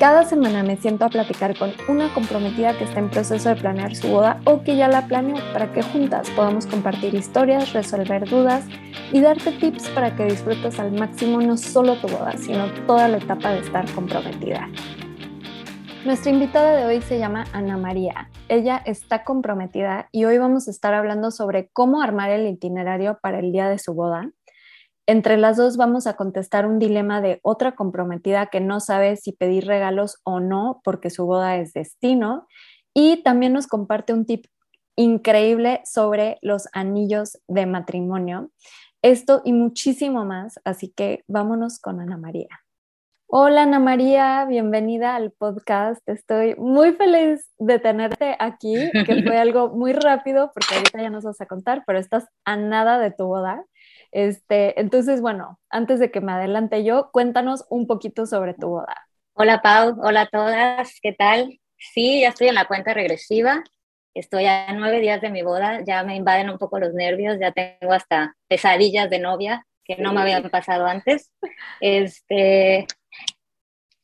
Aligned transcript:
Cada 0.00 0.24
semana 0.24 0.62
me 0.62 0.78
siento 0.78 1.04
a 1.04 1.10
platicar 1.10 1.58
con 1.58 1.72
una 1.86 2.14
comprometida 2.14 2.72
que 2.72 2.84
está 2.84 3.00
en 3.00 3.10
proceso 3.10 3.50
de 3.50 3.56
planear 3.56 3.94
su 3.94 4.08
boda 4.08 4.40
o 4.46 4.62
que 4.62 4.74
ya 4.74 4.88
la 4.88 5.06
planeó 5.06 5.36
para 5.52 5.74
que 5.74 5.82
juntas 5.82 6.30
podamos 6.30 6.66
compartir 6.66 7.14
historias, 7.14 7.74
resolver 7.74 8.26
dudas 8.26 8.64
y 9.12 9.20
darte 9.20 9.52
tips 9.52 9.90
para 9.90 10.16
que 10.16 10.24
disfrutes 10.24 10.80
al 10.80 10.92
máximo 10.92 11.42
no 11.42 11.58
solo 11.58 11.96
tu 11.96 12.08
boda, 12.08 12.32
sino 12.38 12.72
toda 12.86 13.08
la 13.08 13.18
etapa 13.18 13.52
de 13.52 13.58
estar 13.58 13.84
comprometida. 13.92 14.70
Nuestra 16.06 16.30
invitada 16.30 16.76
de 16.76 16.86
hoy 16.86 17.02
se 17.02 17.18
llama 17.18 17.44
Ana 17.52 17.76
María. 17.76 18.30
Ella 18.48 18.80
está 18.86 19.22
comprometida 19.22 20.08
y 20.12 20.24
hoy 20.24 20.38
vamos 20.38 20.66
a 20.66 20.70
estar 20.70 20.94
hablando 20.94 21.30
sobre 21.30 21.68
cómo 21.74 22.00
armar 22.00 22.30
el 22.30 22.46
itinerario 22.46 23.18
para 23.20 23.40
el 23.40 23.52
día 23.52 23.68
de 23.68 23.78
su 23.78 23.92
boda 23.92 24.30
entre 25.10 25.36
las 25.38 25.56
dos 25.56 25.76
vamos 25.76 26.06
a 26.06 26.14
contestar 26.14 26.66
un 26.66 26.78
dilema 26.78 27.20
de 27.20 27.40
otra 27.42 27.72
comprometida 27.72 28.46
que 28.46 28.60
no 28.60 28.78
sabe 28.78 29.16
si 29.16 29.32
pedir 29.32 29.66
regalos 29.66 30.20
o 30.22 30.38
no 30.38 30.80
porque 30.84 31.10
su 31.10 31.26
boda 31.26 31.56
es 31.56 31.72
destino. 31.72 32.46
Y 32.94 33.20
también 33.24 33.52
nos 33.52 33.66
comparte 33.66 34.12
un 34.12 34.24
tip 34.24 34.46
increíble 34.94 35.80
sobre 35.84 36.38
los 36.42 36.68
anillos 36.72 37.40
de 37.48 37.66
matrimonio. 37.66 38.52
Esto 39.02 39.42
y 39.44 39.52
muchísimo 39.52 40.24
más, 40.24 40.60
así 40.62 40.92
que 40.94 41.24
vámonos 41.26 41.80
con 41.80 42.00
Ana 42.00 42.16
María. 42.16 42.60
Hola 43.26 43.62
Ana 43.62 43.80
María, 43.80 44.44
bienvenida 44.44 45.16
al 45.16 45.32
podcast. 45.32 46.08
Estoy 46.08 46.54
muy 46.54 46.92
feliz 46.92 47.50
de 47.58 47.80
tenerte 47.80 48.36
aquí, 48.38 48.76
que 48.92 49.22
fue 49.24 49.38
algo 49.38 49.70
muy 49.70 49.92
rápido 49.92 50.52
porque 50.54 50.76
ahorita 50.76 51.02
ya 51.02 51.10
nos 51.10 51.24
vas 51.24 51.40
a 51.40 51.46
contar, 51.46 51.82
pero 51.84 51.98
estás 51.98 52.28
a 52.44 52.56
nada 52.56 53.00
de 53.00 53.10
tu 53.10 53.26
boda. 53.26 53.64
Este, 54.12 54.80
entonces, 54.80 55.20
bueno, 55.20 55.60
antes 55.68 56.00
de 56.00 56.10
que 56.10 56.20
me 56.20 56.32
adelante 56.32 56.84
yo, 56.84 57.10
cuéntanos 57.12 57.64
un 57.70 57.86
poquito 57.86 58.26
sobre 58.26 58.54
tu 58.54 58.68
boda. 58.68 58.96
Hola 59.34 59.62
Pau, 59.62 59.96
hola 60.02 60.22
a 60.22 60.26
todas, 60.26 60.98
¿qué 61.00 61.12
tal? 61.12 61.60
Sí, 61.78 62.22
ya 62.22 62.28
estoy 62.28 62.48
en 62.48 62.56
la 62.56 62.66
cuenta 62.66 62.92
regresiva, 62.92 63.62
estoy 64.14 64.46
a 64.46 64.72
nueve 64.72 65.00
días 65.00 65.20
de 65.20 65.30
mi 65.30 65.42
boda, 65.42 65.82
ya 65.84 66.02
me 66.02 66.16
invaden 66.16 66.50
un 66.50 66.58
poco 66.58 66.78
los 66.78 66.92
nervios, 66.92 67.38
ya 67.40 67.52
tengo 67.52 67.92
hasta 67.92 68.36
pesadillas 68.48 69.08
de 69.10 69.20
novia 69.20 69.66
que 69.84 69.96
no 69.96 70.12
me 70.12 70.20
habían 70.20 70.50
pasado 70.50 70.86
antes. 70.86 71.30
Este, 71.80 72.86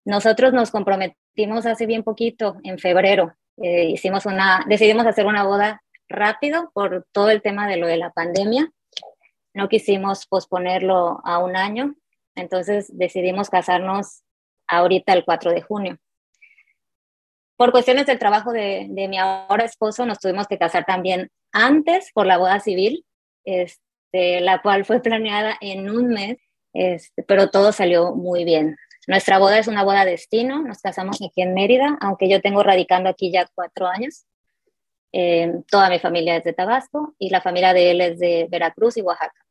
nosotros 0.05 0.53
nos 0.53 0.71
comprometimos 0.71 1.67
hace 1.67 1.87
bien 1.87 2.03
poquito, 2.05 2.57
en 2.63 2.79
febrero, 2.79 3.35
eh, 3.59 3.87
hicimos 3.87 4.25
una, 4.25 4.65
decidimos 4.69 5.07
hacer 5.07 5.27
una 5.27 5.45
boda 5.45 5.83
rápido 6.09 6.71
por 6.73 7.07
todo 7.11 7.31
el 7.31 7.43
tema 7.43 7.67
de 7.67 7.77
lo 7.77 7.89
de 7.89 7.97
la 7.97 8.11
pandemia 8.13 8.71
no 9.57 9.71
quisimos 9.71 10.27
posponerlo 10.27 11.19
a 11.25 11.39
un 11.39 11.57
año, 11.57 11.95
entonces 12.35 12.91
decidimos 12.93 13.49
casarnos 13.49 14.23
ahorita 14.69 15.15
el 15.15 15.25
4 15.25 15.51
de 15.51 15.63
junio. 15.63 15.99
Por 17.57 17.73
cuestiones 17.73 18.05
del 18.05 18.19
trabajo 18.19 18.53
de, 18.53 18.87
mi 18.91 19.17
ahora 19.17 19.65
esposo, 19.65 20.05
nos 20.05 20.21
tuvimos 20.21 20.47
que 20.47 20.59
casar 20.59 20.85
también 20.85 21.31
antes 21.53 22.11
por 22.13 22.27
la 22.27 22.37
boda 22.37 22.61
civil, 22.61 23.07
este, 23.45 24.43
la 24.43 24.61
cual 24.61 24.85
fue 24.85 25.01
planeada 25.01 25.57
en 25.63 25.89
un 25.89 26.09
mes, 26.09 26.37
este, 26.75 27.23
pero 27.23 27.49
todo 27.49 27.73
salió 27.73 28.15
muy 28.15 28.45
bien. 28.45 28.77
Nuestra 29.07 29.39
boda 29.39 29.59
es 29.59 29.69
una 29.69 29.85
boda 29.85 30.05
destino, 30.05 30.61
nos 30.61 30.83
casamos 30.83 31.17
aquí 31.23 31.41
en 31.41 31.55
Mérida, 31.55 31.97
aunque 32.03 32.29
yo 32.29 32.43
tengo 32.43 32.63
radicando 32.63 33.09
aquí 33.09 33.33
ya 33.33 33.49
cuatro 33.55 33.87
años. 33.87 34.27
Eh, 35.13 35.51
toda 35.71 35.89
mi 35.89 35.99
familia 35.99 36.37
es 36.37 36.45
de 36.45 36.53
Tabasco 36.53 37.15
y 37.19 37.31
la 37.31 37.41
familia 37.41 37.73
de 37.73 37.93
él 37.93 38.01
es 38.03 38.19
de 38.19 38.49
Veracruz 38.51 38.99
y 38.99 39.03
Oaxaca. 39.03 39.46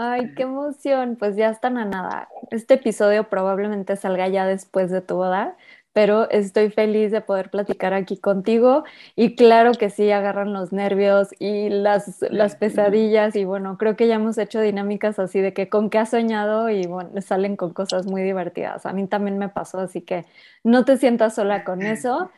Ay, 0.00 0.32
qué 0.36 0.44
emoción. 0.44 1.16
Pues 1.16 1.34
ya 1.36 1.50
están 1.50 1.76
a 1.76 1.84
nada. 1.84 2.28
Este 2.50 2.74
episodio 2.74 3.28
probablemente 3.28 3.96
salga 3.96 4.28
ya 4.28 4.46
después 4.46 4.90
de 4.92 5.00
tu 5.00 5.16
boda, 5.16 5.56
pero 5.92 6.30
estoy 6.30 6.70
feliz 6.70 7.10
de 7.10 7.20
poder 7.20 7.50
platicar 7.50 7.92
aquí 7.94 8.16
contigo 8.16 8.84
y 9.16 9.34
claro 9.34 9.76
que 9.76 9.90
sí, 9.90 10.08
agarran 10.12 10.52
los 10.52 10.72
nervios 10.72 11.30
y 11.40 11.68
las, 11.70 12.24
las 12.30 12.54
pesadillas 12.54 13.34
y 13.34 13.44
bueno, 13.44 13.76
creo 13.76 13.96
que 13.96 14.06
ya 14.06 14.14
hemos 14.14 14.38
hecho 14.38 14.60
dinámicas 14.60 15.18
así 15.18 15.40
de 15.40 15.52
que 15.52 15.68
con 15.68 15.90
qué 15.90 15.98
has 15.98 16.10
soñado 16.10 16.70
y 16.70 16.86
bueno, 16.86 17.20
salen 17.20 17.56
con 17.56 17.72
cosas 17.72 18.06
muy 18.06 18.22
divertidas. 18.22 18.86
A 18.86 18.92
mí 18.92 19.08
también 19.08 19.36
me 19.38 19.48
pasó, 19.48 19.80
así 19.80 20.02
que 20.02 20.26
no 20.62 20.84
te 20.84 20.96
sientas 20.98 21.34
sola 21.34 21.64
con 21.64 21.84
eso. 21.84 22.30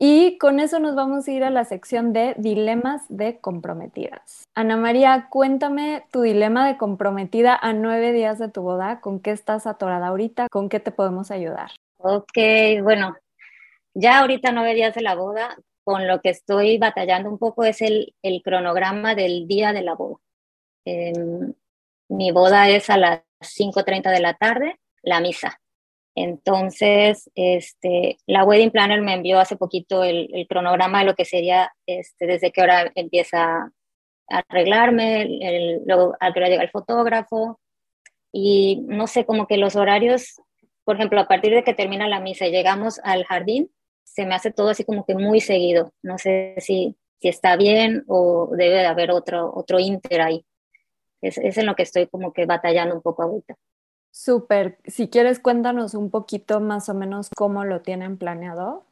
Y 0.00 0.38
con 0.38 0.60
eso 0.60 0.78
nos 0.78 0.94
vamos 0.94 1.26
a 1.26 1.32
ir 1.32 1.42
a 1.42 1.50
la 1.50 1.64
sección 1.64 2.12
de 2.12 2.34
dilemas 2.38 3.02
de 3.08 3.40
comprometidas. 3.40 4.44
Ana 4.54 4.76
María, 4.76 5.26
cuéntame 5.28 6.04
tu 6.12 6.22
dilema 6.22 6.68
de 6.68 6.76
comprometida 6.76 7.58
a 7.60 7.72
nueve 7.72 8.12
días 8.12 8.38
de 8.38 8.48
tu 8.48 8.62
boda. 8.62 9.00
¿Con 9.00 9.18
qué 9.18 9.32
estás 9.32 9.66
atorada 9.66 10.08
ahorita? 10.08 10.46
¿Con 10.50 10.68
qué 10.68 10.78
te 10.78 10.92
podemos 10.92 11.32
ayudar? 11.32 11.72
Ok, 11.96 12.38
bueno, 12.82 13.16
ya 13.92 14.20
ahorita 14.20 14.52
nueve 14.52 14.74
días 14.74 14.94
de 14.94 15.02
la 15.02 15.16
boda, 15.16 15.56
con 15.82 16.06
lo 16.06 16.20
que 16.20 16.28
estoy 16.28 16.78
batallando 16.78 17.28
un 17.28 17.38
poco 17.38 17.64
es 17.64 17.82
el, 17.82 18.14
cronograma 18.44 19.16
del 19.16 19.48
día 19.48 19.72
de 19.72 19.82
la 19.82 19.94
boda. 19.94 20.18
Em, 20.84 21.54
mi 22.08 22.30
boda 22.30 22.68
es 22.68 22.88
a 22.88 22.98
las 22.98 23.22
5.30 23.40 24.12
de 24.12 24.20
la 24.20 24.34
tarde, 24.34 24.78
la 25.02 25.20
misa. 25.20 25.60
Entonces, 26.20 27.30
este, 27.36 28.18
la 28.26 28.44
Wedding 28.44 28.72
Planner 28.72 29.00
me 29.02 29.14
envió 29.14 29.38
hace 29.38 29.56
poquito 29.56 30.02
el, 30.02 30.46
cronograma 30.48 30.98
de 30.98 31.04
lo 31.04 31.14
que 31.14 31.24
sería 31.24 31.72
este, 31.86 32.26
desde 32.26 32.50
qué 32.50 32.60
hora 32.60 32.90
empieza 32.96 33.70
a 34.28 34.38
arreglarme, 34.48 35.80
luego 35.86 36.16
a 36.18 36.32
qué 36.32 36.40
hora 36.40 36.48
llega 36.48 36.64
el 36.64 36.70
fotógrafo. 36.70 37.60
Y 38.32 38.82
no 38.88 39.06
sé, 39.06 39.24
como 39.26 39.46
que 39.46 39.58
los 39.58 39.76
horarios, 39.76 40.42
por 40.84 40.96
ejemplo, 40.96 41.20
a 41.20 41.28
partir 41.28 41.54
de 41.54 41.62
que 41.62 41.72
termina 41.72 42.08
la 42.08 42.20
misa 42.20 42.46
y 42.46 42.50
llegamos 42.50 43.00
al 43.04 43.24
jardín, 43.24 43.70
se 44.02 44.26
me 44.26 44.34
hace 44.34 44.50
todo 44.50 44.70
así 44.70 44.84
como 44.84 45.06
que 45.06 45.14
muy 45.14 45.40
seguido. 45.40 45.92
No 46.02 46.18
sé 46.18 46.56
si, 46.58 46.96
si 47.20 47.28
está 47.28 47.56
bien 47.56 48.02
o 48.08 48.50
debe 48.56 48.78
de 48.78 48.86
haber 48.86 49.12
otro, 49.12 49.52
otro 49.54 49.78
inter 49.78 50.20
ahí. 50.20 50.44
Es 51.20 51.38
en 51.38 51.66
lo 51.66 51.76
que 51.76 51.84
estoy 51.84 52.08
como 52.08 52.32
que 52.32 52.44
batallando 52.44 52.96
un 52.96 53.02
poco 53.02 53.22
ahorita. 53.22 53.56
Súper. 54.18 54.78
Si 54.84 55.08
quieres, 55.08 55.38
cuéntanos 55.38 55.94
un 55.94 56.10
poquito 56.10 56.58
más 56.58 56.88
o 56.88 56.94
menos 56.94 57.30
cómo 57.36 57.64
lo 57.64 57.82
tienen 57.82 58.18
planeado. 58.18 58.84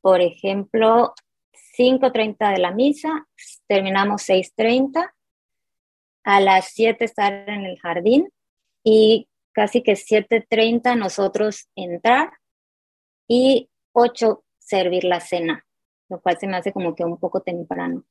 Por 0.00 0.20
ejemplo, 0.20 1.14
5.30 1.78 2.50
de 2.50 2.58
la 2.58 2.72
misa, 2.72 3.28
terminamos 3.68 4.28
6.30, 4.28 5.14
a 6.24 6.40
las 6.40 6.72
7 6.72 7.04
estar 7.04 7.48
en 7.48 7.64
el 7.64 7.78
jardín 7.78 8.32
y 8.82 9.28
casi 9.52 9.84
que 9.84 9.92
7.30 9.92 10.98
nosotros 10.98 11.68
entrar 11.76 12.32
y 13.28 13.70
8 13.92 14.42
servir 14.58 15.04
la 15.04 15.20
cena, 15.20 15.64
lo 16.08 16.20
cual 16.20 16.38
se 16.40 16.48
me 16.48 16.56
hace 16.56 16.72
como 16.72 16.96
que 16.96 17.04
un 17.04 17.18
poco 17.20 17.40
temprano. 17.40 18.02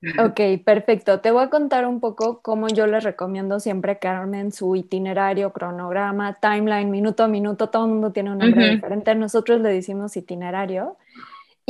Ok, 0.00 0.62
perfecto. 0.64 1.20
Te 1.20 1.32
voy 1.32 1.42
a 1.42 1.50
contar 1.50 1.84
un 1.84 1.98
poco 1.98 2.40
cómo 2.40 2.68
yo 2.68 2.86
les 2.86 3.02
recomiendo 3.02 3.58
siempre 3.58 3.98
que 3.98 4.06
armen 4.06 4.52
su 4.52 4.76
itinerario, 4.76 5.52
cronograma, 5.52 6.34
timeline, 6.34 6.88
minuto 6.88 7.24
a 7.24 7.28
minuto. 7.28 7.68
Todo 7.68 7.86
el 7.86 7.92
mundo 7.92 8.12
tiene 8.12 8.30
un 8.30 8.38
nombre 8.38 8.70
diferente. 8.70 9.14
Nosotros 9.16 9.60
le 9.60 9.70
decimos 9.70 10.16
itinerario. 10.16 10.96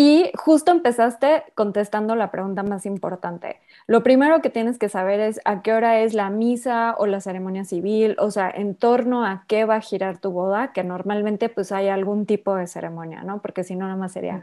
Y 0.01 0.31
justo 0.37 0.71
empezaste 0.71 1.43
contestando 1.57 2.15
la 2.15 2.31
pregunta 2.31 2.63
más 2.63 2.87
importante. 2.87 3.57
Lo 3.89 4.05
primero 4.05 4.41
que 4.41 4.49
tienes 4.49 4.79
que 4.79 4.89
saber 4.89 5.19
es 5.19 5.41
a 5.45 5.61
qué 5.61 5.73
hora 5.73 5.99
es 5.99 6.15
la 6.15 6.31
misa 6.31 6.95
o 6.99 7.07
la 7.07 7.21
ceremonia 7.21 7.65
civil, 7.65 8.15
o 8.21 8.31
sea, 8.31 8.49
en 8.49 8.77
torno 8.77 9.25
a 9.25 9.43
qué 9.49 9.65
va 9.65 9.75
a 9.75 9.81
girar 9.81 10.19
tu 10.19 10.31
boda, 10.31 10.73
que 10.73 10.85
normalmente 10.85 11.49
pues 11.49 11.73
hay 11.73 11.89
algún 11.89 12.27
tipo 12.27 12.55
de 12.55 12.69
ceremonia, 12.69 13.25
¿no? 13.25 13.43
Porque 13.43 13.65
si 13.65 13.75
no, 13.75 13.87
nada 13.87 13.97
más 13.97 14.12
sería 14.12 14.41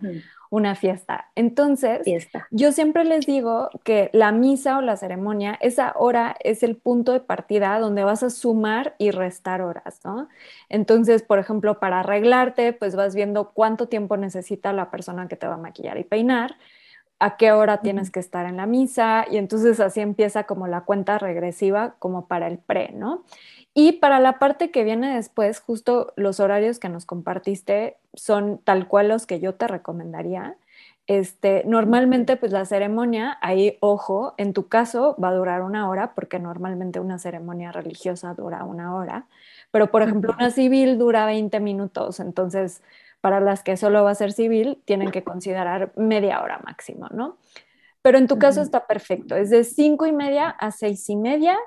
una 0.50 0.75
fiesta. 0.75 1.30
Entonces, 1.36 2.01
yo 2.51 2.72
siempre 2.72 3.04
les 3.04 3.25
digo 3.25 3.69
que 3.84 4.10
la 4.13 4.31
misa 4.31 4.78
o 4.78 4.81
la 4.81 4.98
ceremonia, 4.98 5.58
esa 5.62 5.94
hora 5.96 6.36
es 6.42 6.63
el 6.63 6.75
punto 6.75 7.13
de 7.13 7.19
partida 7.19 7.80
donde 7.80 8.04
vas 8.04 8.24
a 8.24 8.30
sumar 8.30 8.96
y 8.98 9.12
restar 9.12 9.62
horas, 9.62 10.01
¿no? 10.04 10.28
Entonces, 10.69 11.24
por 11.24 11.40
ejemplo, 11.40 11.80
para 11.80 12.01
arreglarte, 12.01 12.74
pues 12.74 12.96
vas 12.96 13.16
viendo 13.16 13.51
cuánto 13.51 13.88
tiempo 13.88 14.18
necesita 14.18 14.74
la 14.74 14.92
persona 14.92 15.28
que 15.28 15.36
te 15.36 15.44
va 15.47 15.56
a 15.56 15.57
maquillar 15.57 15.97
y 15.97 16.03
peinar, 16.03 16.56
a 17.19 17.38
qué 17.38 17.51
hora 17.51 17.81
tienes 17.81 18.12
que 18.12 18.19
estar 18.19 18.45
en 18.45 18.57
la 18.57 18.65
misa 18.65 19.25
y 19.30 19.38
entonces 19.38 19.80
así 19.80 20.01
empieza 20.01 20.44
como 20.44 20.68
la 20.68 20.81
cuenta 20.81 21.18
regresiva 21.18 21.95
como 22.00 22.27
para 22.27 22.47
el 22.47 22.57
pre, 22.57 22.92
¿no? 22.94 23.24
Y 23.74 23.94
para 23.94 24.19
la 24.19 24.39
parte 24.39 24.71
que 24.71 24.83
viene 24.83 25.15
después, 25.15 25.59
justo 25.59 26.13
los 26.15 26.39
horarios 26.39 26.80
que 26.80 26.89
nos 26.89 27.06
compartiste 27.06 27.97
son 28.13 28.59
tal 28.63 28.88
cual 28.88 29.09
los 29.09 29.25
que 29.25 29.39
yo 29.39 29.56
te 29.56 29.68
recomendaría. 29.68 30.56
Este, 31.07 31.63
normalmente, 31.65 32.36
pues 32.36 32.51
la 32.51 32.65
ceremonia, 32.65 33.38
ahí, 33.41 33.77
ojo, 33.81 34.33
en 34.38 34.53
tu 34.53 34.68
caso 34.68 35.15
va 35.21 35.30
a 35.30 35.33
durar 35.33 35.62
una 35.62 35.88
hora, 35.89 36.15
porque 36.15 36.39
normalmente 36.39 37.00
una 37.00 37.19
ceremonia 37.19 37.71
religiosa 37.71 38.33
dura 38.33 38.63
una 38.63 38.95
hora, 38.95 39.25
pero 39.71 39.91
por 39.91 40.01
ejemplo, 40.01 40.33
una 40.33 40.51
civil 40.51 40.98
dura 40.98 41.25
20 41.25 41.59
minutos, 41.59 42.19
entonces 42.19 42.81
para 43.25 43.39
las 43.39 43.63
que 43.63 43.75
solo 43.75 44.04
va 44.04 44.12
a 44.12 44.13
ser 44.13 44.33
civil, 44.33 44.83
tienen 44.86 45.10
que 45.10 45.24
considerar 45.24 45.92
media 45.95 46.44
hora 46.44 46.62
máximo, 46.63 47.07
¿no? 47.10 47.39
Pero 48.04 48.19
en 48.19 48.27
tu 48.27 48.38
caso 48.38 48.62
está 48.62 48.86
perfecto, 48.86 49.36
es 49.36 49.50
de 49.50 49.63
cinco 49.63 50.06
y 50.06 50.12
media 50.12 50.48
a 50.50 50.69
seis 50.69 51.10
y 51.10 51.16
media 51.16 51.57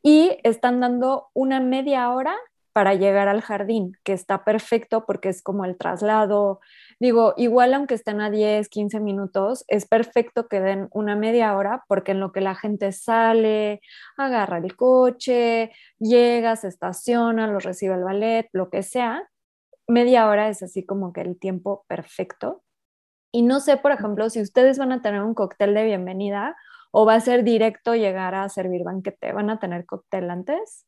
y 0.00 0.38
están 0.44 0.78
dando 0.78 1.26
una 1.34 1.58
media 1.58 2.08
hora 2.12 2.36
para 2.72 2.94
llegar 2.94 3.26
al 3.26 3.40
jardín, 3.40 3.96
que 4.04 4.12
está 4.12 4.44
perfecto 4.44 5.06
porque 5.06 5.30
es 5.30 5.42
como 5.42 5.64
el 5.64 5.76
traslado. 5.76 6.60
Digo, 7.00 7.34
igual 7.36 7.74
aunque 7.74 7.94
estén 7.94 8.20
a 8.20 8.30
10, 8.30 8.68
15 8.68 9.00
minutos, 9.00 9.64
es 9.66 9.88
perfecto 9.88 10.46
que 10.46 10.60
den 10.60 10.86
una 10.92 11.16
media 11.16 11.56
hora 11.56 11.82
porque 11.88 12.12
en 12.12 12.20
lo 12.20 12.30
que 12.30 12.42
la 12.42 12.54
gente 12.54 12.92
sale, 12.92 13.80
agarra 14.16 14.58
el 14.58 14.76
coche, 14.76 15.72
llega, 15.98 16.54
se 16.54 16.68
estaciona, 16.68 17.48
lo 17.48 17.58
recibe 17.58 17.96
el 17.96 18.04
ballet, 18.04 18.48
lo 18.52 18.70
que 18.70 18.84
sea, 18.84 19.28
media 19.88 20.28
hora 20.28 20.48
es 20.48 20.62
así 20.62 20.84
como 20.84 21.12
que 21.12 21.22
el 21.22 21.38
tiempo 21.38 21.84
perfecto. 21.88 22.62
Y 23.32 23.42
no 23.42 23.60
sé, 23.60 23.76
por 23.76 23.92
ejemplo, 23.92 24.30
si 24.30 24.40
ustedes 24.40 24.78
van 24.78 24.92
a 24.92 25.02
tener 25.02 25.22
un 25.22 25.34
cóctel 25.34 25.74
de 25.74 25.84
bienvenida 25.84 26.56
o 26.90 27.04
va 27.04 27.14
a 27.14 27.20
ser 27.20 27.44
directo 27.44 27.94
llegar 27.94 28.34
a 28.34 28.48
servir 28.48 28.84
banquete, 28.84 29.32
¿van 29.32 29.50
a 29.50 29.58
tener 29.58 29.84
cóctel 29.84 30.30
antes? 30.30 30.86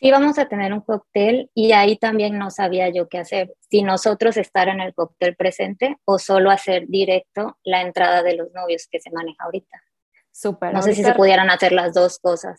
Sí, 0.00 0.12
vamos 0.12 0.38
a 0.38 0.48
tener 0.48 0.72
un 0.72 0.80
cóctel 0.80 1.50
y 1.54 1.72
ahí 1.72 1.96
también 1.96 2.38
no 2.38 2.50
sabía 2.50 2.88
yo 2.88 3.08
qué 3.08 3.18
hacer. 3.18 3.52
Si 3.68 3.82
nosotros 3.82 4.36
estar 4.36 4.68
en 4.68 4.80
el 4.80 4.94
cóctel 4.94 5.34
presente 5.34 5.98
o 6.04 6.20
solo 6.20 6.52
hacer 6.52 6.86
directo 6.86 7.58
la 7.64 7.82
entrada 7.82 8.22
de 8.22 8.36
los 8.36 8.52
novios 8.52 8.86
que 8.88 9.00
se 9.00 9.10
maneja 9.10 9.44
ahorita. 9.44 9.82
Súper. 10.30 10.72
No 10.72 10.82
sé 10.82 10.94
si 10.94 11.02
se 11.02 11.14
pudieran 11.14 11.50
hacer 11.50 11.72
las 11.72 11.94
dos 11.94 12.20
cosas. 12.20 12.56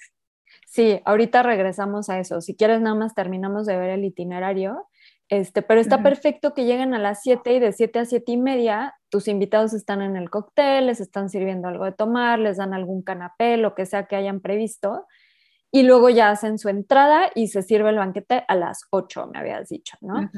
Sí, 0.68 1.02
ahorita 1.06 1.42
regresamos 1.42 2.10
a 2.10 2.20
eso. 2.20 2.42
Si 2.42 2.56
quieres, 2.56 2.82
nada 2.82 2.96
más 2.96 3.16
terminamos 3.16 3.66
de 3.66 3.78
ver 3.78 3.90
el 3.92 4.04
itinerario. 4.04 4.89
Este, 5.30 5.62
pero 5.62 5.80
está 5.80 6.02
perfecto 6.02 6.56
que 6.56 6.66
lleguen 6.66 6.96
a 6.96 7.00
las 7.00 7.22
7 7.22 7.54
y 7.54 7.60
de 7.60 7.72
7 7.72 8.00
a 8.00 8.06
7 8.06 8.32
y 8.32 8.38
media 8.38 8.96
tus 9.10 9.28
invitados 9.28 9.74
están 9.74 10.02
en 10.02 10.18
el 10.18 10.30
cóctel, 10.32 10.88
les 10.88 11.00
están 11.00 11.30
sirviendo 11.30 11.68
algo 11.68 11.86
de 11.86 11.92
tomar, 11.92 12.40
les 12.40 12.58
dan 12.58 12.74
algún 12.74 13.04
canapé, 13.04 13.58
lo 13.58 13.76
que 13.76 13.86
sea 13.86 14.06
que 14.08 14.16
hayan 14.16 14.40
previsto 14.40 15.06
y 15.72 15.84
luego 15.84 16.10
ya 16.10 16.32
hacen 16.32 16.58
su 16.58 16.70
entrada 16.70 17.30
y 17.36 17.48
se 17.48 17.62
sirve 17.62 17.90
el 17.90 17.98
banquete 17.98 18.44
a 18.48 18.56
las 18.56 18.86
8, 18.90 19.28
me 19.32 19.40
habías 19.40 19.70
dicho, 19.70 19.98
¿no? 20.02 20.32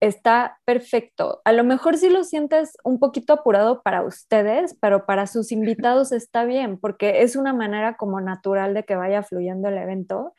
Está 0.00 0.58
perfecto. 0.66 1.40
A 1.46 1.52
lo 1.52 1.64
mejor 1.64 1.96
sí 1.96 2.10
lo 2.10 2.24
sientes 2.24 2.76
un 2.84 2.98
poquito 2.98 3.32
apurado 3.32 3.82
para 3.82 4.02
ustedes, 4.02 4.76
pero 4.78 5.06
para 5.06 5.26
sus 5.26 5.52
invitados 5.52 6.12
está 6.12 6.44
bien, 6.44 6.78
porque 6.78 7.22
es 7.22 7.36
una 7.36 7.54
manera 7.54 7.96
como 7.96 8.20
natural 8.20 8.74
de 8.74 8.84
que 8.84 8.96
vaya 8.96 9.22
fluyendo 9.22 9.68
el 9.68 9.78
evento 9.78 10.34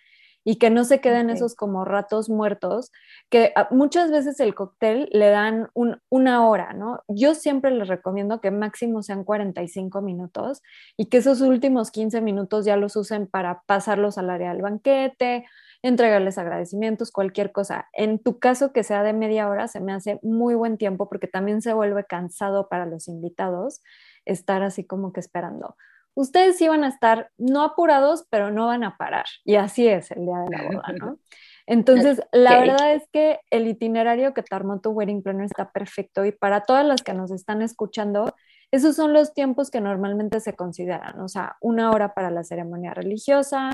y 0.47 0.57
que 0.57 0.69
no 0.69 0.85
se 0.85 1.01
queden 1.01 1.31
esos 1.31 1.55
como 1.55 1.83
ratos 1.83 2.29
muertos, 2.29 2.91
que 3.29 3.51
muchas 3.71 4.11
veces 4.11 4.39
el 4.39 4.53
cóctel 4.53 5.09
le 5.11 5.29
dan 5.29 5.69
una 6.09 6.47
hora, 6.47 6.73
¿no? 6.73 7.01
Yo 7.07 7.33
siempre 7.33 7.71
les 7.71 7.87
recomiendo 7.87 8.39
que 8.39 8.51
máximo 8.51 9.01
sean 9.01 9.23
45 9.23 10.03
minutos 10.03 10.61
y 10.95 11.07
que 11.07 11.17
esos 11.17 11.41
últimos 11.41 11.89
15 11.89 12.21
minutos 12.21 12.63
ya 12.63 12.77
los 12.77 12.95
usen 12.95 13.25
para 13.25 13.63
pasarlos 13.65 14.19
al 14.19 14.29
área 14.29 14.53
del 14.53 14.61
banquete, 14.61 15.45
entregarles 15.81 16.37
agradecimientos, 16.37 17.11
cualquier 17.11 17.51
cosa. 17.51 17.89
En 17.91 18.19
tu 18.19 18.37
caso 18.37 18.71
que 18.71 18.83
sea 18.83 19.01
de 19.01 19.13
media 19.13 19.49
hora, 19.49 19.67
se 19.67 19.79
me 19.79 19.93
hace 19.93 20.19
muy 20.21 20.53
buen 20.53 20.77
tiempo 20.77 21.09
porque 21.09 21.27
también 21.27 21.63
se 21.63 21.73
vuelve 21.73 22.05
cansado 22.05 22.69
para 22.69 22.85
los 22.85 23.07
invitados 23.07 23.81
estar 24.25 24.61
así 24.61 24.85
como 24.85 25.11
que 25.11 25.21
esperando 25.21 25.75
ustedes 26.15 26.59
iban 26.61 26.83
a 26.83 26.87
estar 26.87 27.29
no 27.37 27.63
apurados, 27.63 28.25
pero 28.29 28.49
no 28.49 28.67
van 28.67 28.83
a 28.83 28.97
parar. 28.97 29.25
Y 29.43 29.55
así 29.55 29.87
es 29.87 30.11
el 30.11 30.25
día 30.25 30.39
de 30.39 30.57
la 30.57 30.63
boda, 30.63 30.93
¿no? 30.99 31.19
Entonces, 31.67 32.21
la 32.31 32.59
verdad 32.59 32.93
es 32.93 33.07
que 33.11 33.39
el 33.49 33.67
itinerario 33.67 34.33
que 34.33 34.43
te 34.43 34.55
armó 34.55 34.81
tu 34.81 34.91
wedding 34.91 35.23
planner 35.23 35.45
está 35.45 35.71
perfecto 35.71 36.23
y 36.23 36.31
para 36.31 36.61
todas 36.61 36.85
las 36.85 37.01
que 37.01 37.13
nos 37.13 37.31
están 37.31 37.63
escuchando, 37.63 38.35
esos 38.69 38.95
son 38.95 39.13
los 39.13 39.33
tiempos 39.33 39.71
que 39.71 39.81
normalmente 39.81 40.39
se 40.41 40.53
consideran, 40.53 41.19
o 41.19 41.27
sea, 41.27 41.57
una 41.61 41.91
hora 41.91 42.13
para 42.13 42.29
la 42.29 42.43
ceremonia 42.43 42.93
religiosa, 42.93 43.71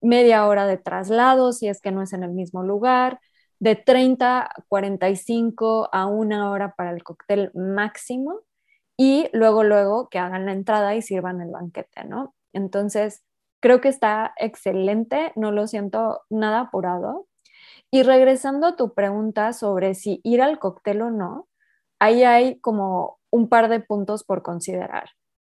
media 0.00 0.46
hora 0.46 0.66
de 0.66 0.78
traslado 0.78 1.52
si 1.52 1.68
es 1.68 1.82
que 1.82 1.92
no 1.92 2.02
es 2.02 2.14
en 2.14 2.22
el 2.22 2.32
mismo 2.32 2.62
lugar, 2.62 3.20
de 3.58 3.76
30 3.76 4.50
45 4.68 5.90
a 5.92 6.06
una 6.06 6.50
hora 6.50 6.74
para 6.74 6.90
el 6.90 7.02
cóctel 7.02 7.50
máximo 7.54 8.40
y 8.96 9.28
luego, 9.32 9.64
luego 9.64 10.08
que 10.08 10.18
hagan 10.18 10.46
la 10.46 10.52
entrada 10.52 10.94
y 10.94 11.02
sirvan 11.02 11.40
el 11.40 11.50
banquete, 11.50 12.04
¿no? 12.04 12.34
Entonces, 12.52 13.22
creo 13.60 13.80
que 13.80 13.88
está 13.88 14.32
excelente, 14.38 15.32
no 15.36 15.52
lo 15.52 15.66
siento 15.66 16.22
nada 16.30 16.60
apurado. 16.60 17.26
Y 17.90 18.02
regresando 18.02 18.66
a 18.68 18.76
tu 18.76 18.94
pregunta 18.94 19.52
sobre 19.52 19.94
si 19.94 20.20
ir 20.24 20.42
al 20.42 20.58
cóctel 20.58 21.02
o 21.02 21.10
no, 21.10 21.48
ahí 21.98 22.24
hay 22.24 22.58
como 22.60 23.18
un 23.30 23.48
par 23.48 23.68
de 23.68 23.80
puntos 23.80 24.24
por 24.24 24.42
considerar. 24.42 25.10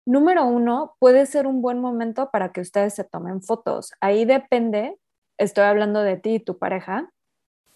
Número 0.06 0.46
uno, 0.46 0.96
puede 0.98 1.26
ser 1.26 1.46
un 1.46 1.62
buen 1.62 1.80
momento 1.80 2.30
para 2.30 2.52
que 2.52 2.60
ustedes 2.60 2.94
se 2.94 3.04
tomen 3.04 3.42
fotos. 3.42 3.92
Ahí 4.00 4.24
depende, 4.24 4.98
estoy 5.38 5.64
hablando 5.64 6.02
de 6.02 6.16
ti 6.16 6.34
y 6.34 6.40
tu 6.40 6.58
pareja, 6.58 7.12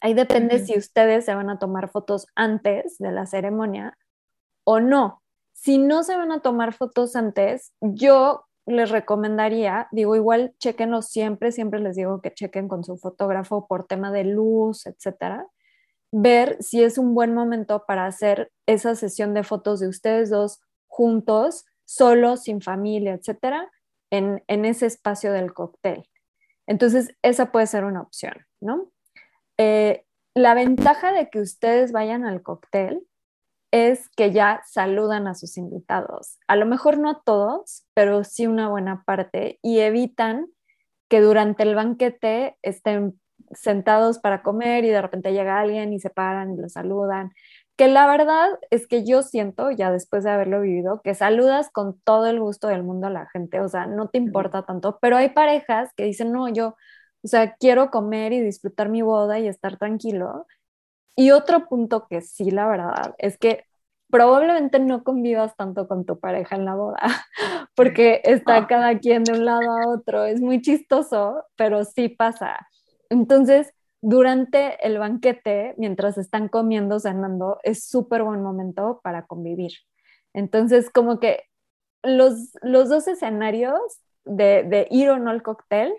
ahí 0.00 0.14
depende 0.14 0.58
si 0.58 0.76
ustedes 0.76 1.24
se 1.24 1.34
van 1.34 1.50
a 1.50 1.58
tomar 1.58 1.88
fotos 1.88 2.26
antes 2.34 2.98
de 2.98 3.12
la 3.12 3.26
ceremonia 3.26 3.96
o 4.64 4.80
no. 4.80 5.22
Si 5.56 5.78
no 5.78 6.02
se 6.02 6.16
van 6.16 6.32
a 6.32 6.40
tomar 6.40 6.74
fotos 6.74 7.16
antes, 7.16 7.72
yo 7.80 8.44
les 8.66 8.90
recomendaría, 8.90 9.88
digo, 9.90 10.14
igual 10.14 10.54
chequenlo 10.58 11.00
siempre, 11.00 11.50
siempre 11.50 11.80
les 11.80 11.96
digo 11.96 12.20
que 12.20 12.34
chequen 12.34 12.68
con 12.68 12.84
su 12.84 12.98
fotógrafo 12.98 13.66
por 13.66 13.86
tema 13.86 14.12
de 14.12 14.24
luz, 14.24 14.86
etcétera, 14.86 15.46
ver 16.12 16.56
si 16.60 16.82
es 16.82 16.98
un 16.98 17.14
buen 17.14 17.32
momento 17.32 17.84
para 17.86 18.04
hacer 18.04 18.52
esa 18.66 18.94
sesión 18.96 19.32
de 19.32 19.44
fotos 19.44 19.80
de 19.80 19.88
ustedes 19.88 20.28
dos 20.28 20.60
juntos, 20.88 21.64
solos, 21.86 22.42
sin 22.42 22.60
familia, 22.60 23.14
etcétera, 23.14 23.70
en, 24.10 24.42
ese 24.48 24.84
espacio 24.84 25.32
del 25.32 25.54
cóctel. 25.54 26.06
Entonces, 26.66 27.16
esa 27.22 27.50
puede 27.50 27.66
ser 27.66 27.84
una 27.84 28.02
opción, 28.02 28.34
¿no? 28.60 28.90
Eh, 29.56 30.04
la 30.34 30.52
ventaja 30.52 31.12
de 31.12 31.30
que 31.30 31.40
ustedes 31.40 31.92
vayan 31.92 32.26
al 32.26 32.42
cóctel 32.42 33.06
es 33.76 34.08
que 34.10 34.32
ya 34.32 34.62
saludan 34.66 35.26
a 35.26 35.34
sus 35.34 35.56
invitados. 35.58 36.38
A 36.48 36.56
lo 36.56 36.66
mejor 36.66 36.98
no 36.98 37.10
a 37.10 37.22
todos, 37.24 37.84
pero 37.94 38.24
sí 38.24 38.46
una 38.46 38.68
buena 38.68 39.04
parte 39.04 39.58
y 39.62 39.80
evitan 39.80 40.46
que 41.08 41.20
durante 41.20 41.62
el 41.62 41.74
banquete 41.74 42.56
estén 42.62 43.20
sentados 43.52 44.18
para 44.18 44.42
comer 44.42 44.84
y 44.84 44.88
de 44.88 45.02
repente 45.02 45.32
llega 45.32 45.60
alguien 45.60 45.92
y 45.92 46.00
se 46.00 46.10
paran 46.10 46.54
y 46.54 46.56
lo 46.56 46.68
saludan. 46.68 47.32
Que 47.76 47.88
la 47.88 48.06
verdad 48.06 48.48
es 48.70 48.86
que 48.86 49.04
yo 49.04 49.22
siento, 49.22 49.70
ya 49.70 49.92
después 49.92 50.24
de 50.24 50.30
haberlo 50.30 50.60
vivido, 50.62 51.02
que 51.02 51.14
saludas 51.14 51.70
con 51.70 52.00
todo 52.00 52.26
el 52.26 52.40
gusto 52.40 52.68
del 52.68 52.82
mundo 52.82 53.08
a 53.08 53.10
la 53.10 53.28
gente, 53.30 53.60
o 53.60 53.68
sea, 53.68 53.86
no 53.86 54.08
te 54.08 54.18
importa 54.18 54.64
tanto, 54.64 54.98
pero 55.00 55.16
hay 55.18 55.30
parejas 55.30 55.90
que 55.94 56.04
dicen, 56.04 56.32
no, 56.32 56.48
yo, 56.48 56.76
o 57.22 57.28
sea, 57.28 57.54
quiero 57.56 57.90
comer 57.90 58.32
y 58.32 58.40
disfrutar 58.40 58.88
mi 58.88 59.02
boda 59.02 59.38
y 59.38 59.48
estar 59.48 59.76
tranquilo 59.78 60.46
y 61.16 61.30
otro 61.30 61.66
punto 61.66 62.06
que 62.08 62.20
sí, 62.20 62.50
la 62.50 62.68
verdad, 62.68 63.14
es 63.18 63.38
que 63.38 63.64
probablemente 64.10 64.78
no 64.78 65.02
convivas 65.04 65.56
tanto 65.56 65.88
con 65.88 66.04
tu 66.04 66.18
pareja 66.18 66.56
en 66.56 66.64
la 66.64 66.74
boda, 66.74 66.98
porque 67.74 68.20
está 68.24 68.56
ah. 68.58 68.66
cada 68.66 68.98
quien 68.98 69.24
de 69.24 69.32
un 69.32 69.44
lado 69.44 69.70
a 69.70 69.88
otro. 69.88 70.24
Es 70.24 70.40
muy 70.40 70.60
chistoso, 70.62 71.44
pero 71.56 71.84
sí 71.84 72.08
pasa. 72.08 72.68
Entonces, 73.10 73.72
durante 74.00 74.84
el 74.86 74.98
banquete, 74.98 75.74
mientras 75.78 76.18
están 76.18 76.48
comiendo, 76.48 77.00
cenando, 77.00 77.58
es 77.62 77.88
súper 77.88 78.22
buen 78.22 78.42
momento 78.42 79.00
para 79.02 79.26
convivir. 79.26 79.72
Entonces, 80.34 80.90
como 80.90 81.18
que 81.18 81.44
los, 82.02 82.52
los 82.62 82.88
dos 82.88 83.08
escenarios 83.08 83.80
de, 84.24 84.62
de 84.64 84.86
ir 84.90 85.08
o 85.10 85.18
no 85.18 85.30
al 85.30 85.42
cóctel 85.42 85.92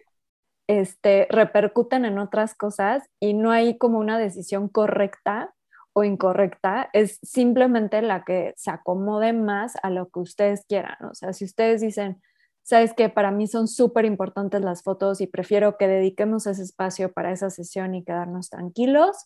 este, 0.67 1.27
repercuten 1.29 2.05
en 2.05 2.19
otras 2.19 2.53
cosas 2.53 3.03
y 3.19 3.33
no 3.33 3.51
hay 3.51 3.77
como 3.77 3.99
una 3.99 4.19
decisión 4.19 4.67
correcta 4.67 5.53
o 5.97 6.03
incorrecta, 6.03 6.91
es 6.93 7.17
simplemente 7.23 8.03
la 8.03 8.23
que 8.23 8.53
se 8.55 8.69
acomode 8.69 9.33
más 9.33 9.73
a 9.81 9.89
lo 9.89 10.09
que 10.09 10.19
ustedes 10.19 10.63
quieran. 10.67 10.95
O 11.09 11.15
sea, 11.15 11.33
si 11.33 11.43
ustedes 11.43 11.81
dicen, 11.81 12.21
sabes 12.61 12.93
que 12.93 13.09
para 13.09 13.31
mí 13.31 13.47
son 13.47 13.67
súper 13.67 14.05
importantes 14.05 14.61
las 14.61 14.83
fotos 14.83 15.21
y 15.21 15.25
prefiero 15.25 15.75
que 15.75 15.87
dediquemos 15.87 16.45
ese 16.45 16.61
espacio 16.61 17.11
para 17.13 17.31
esa 17.31 17.49
sesión 17.49 17.95
y 17.95 18.03
quedarnos 18.03 18.51
tranquilos, 18.51 19.25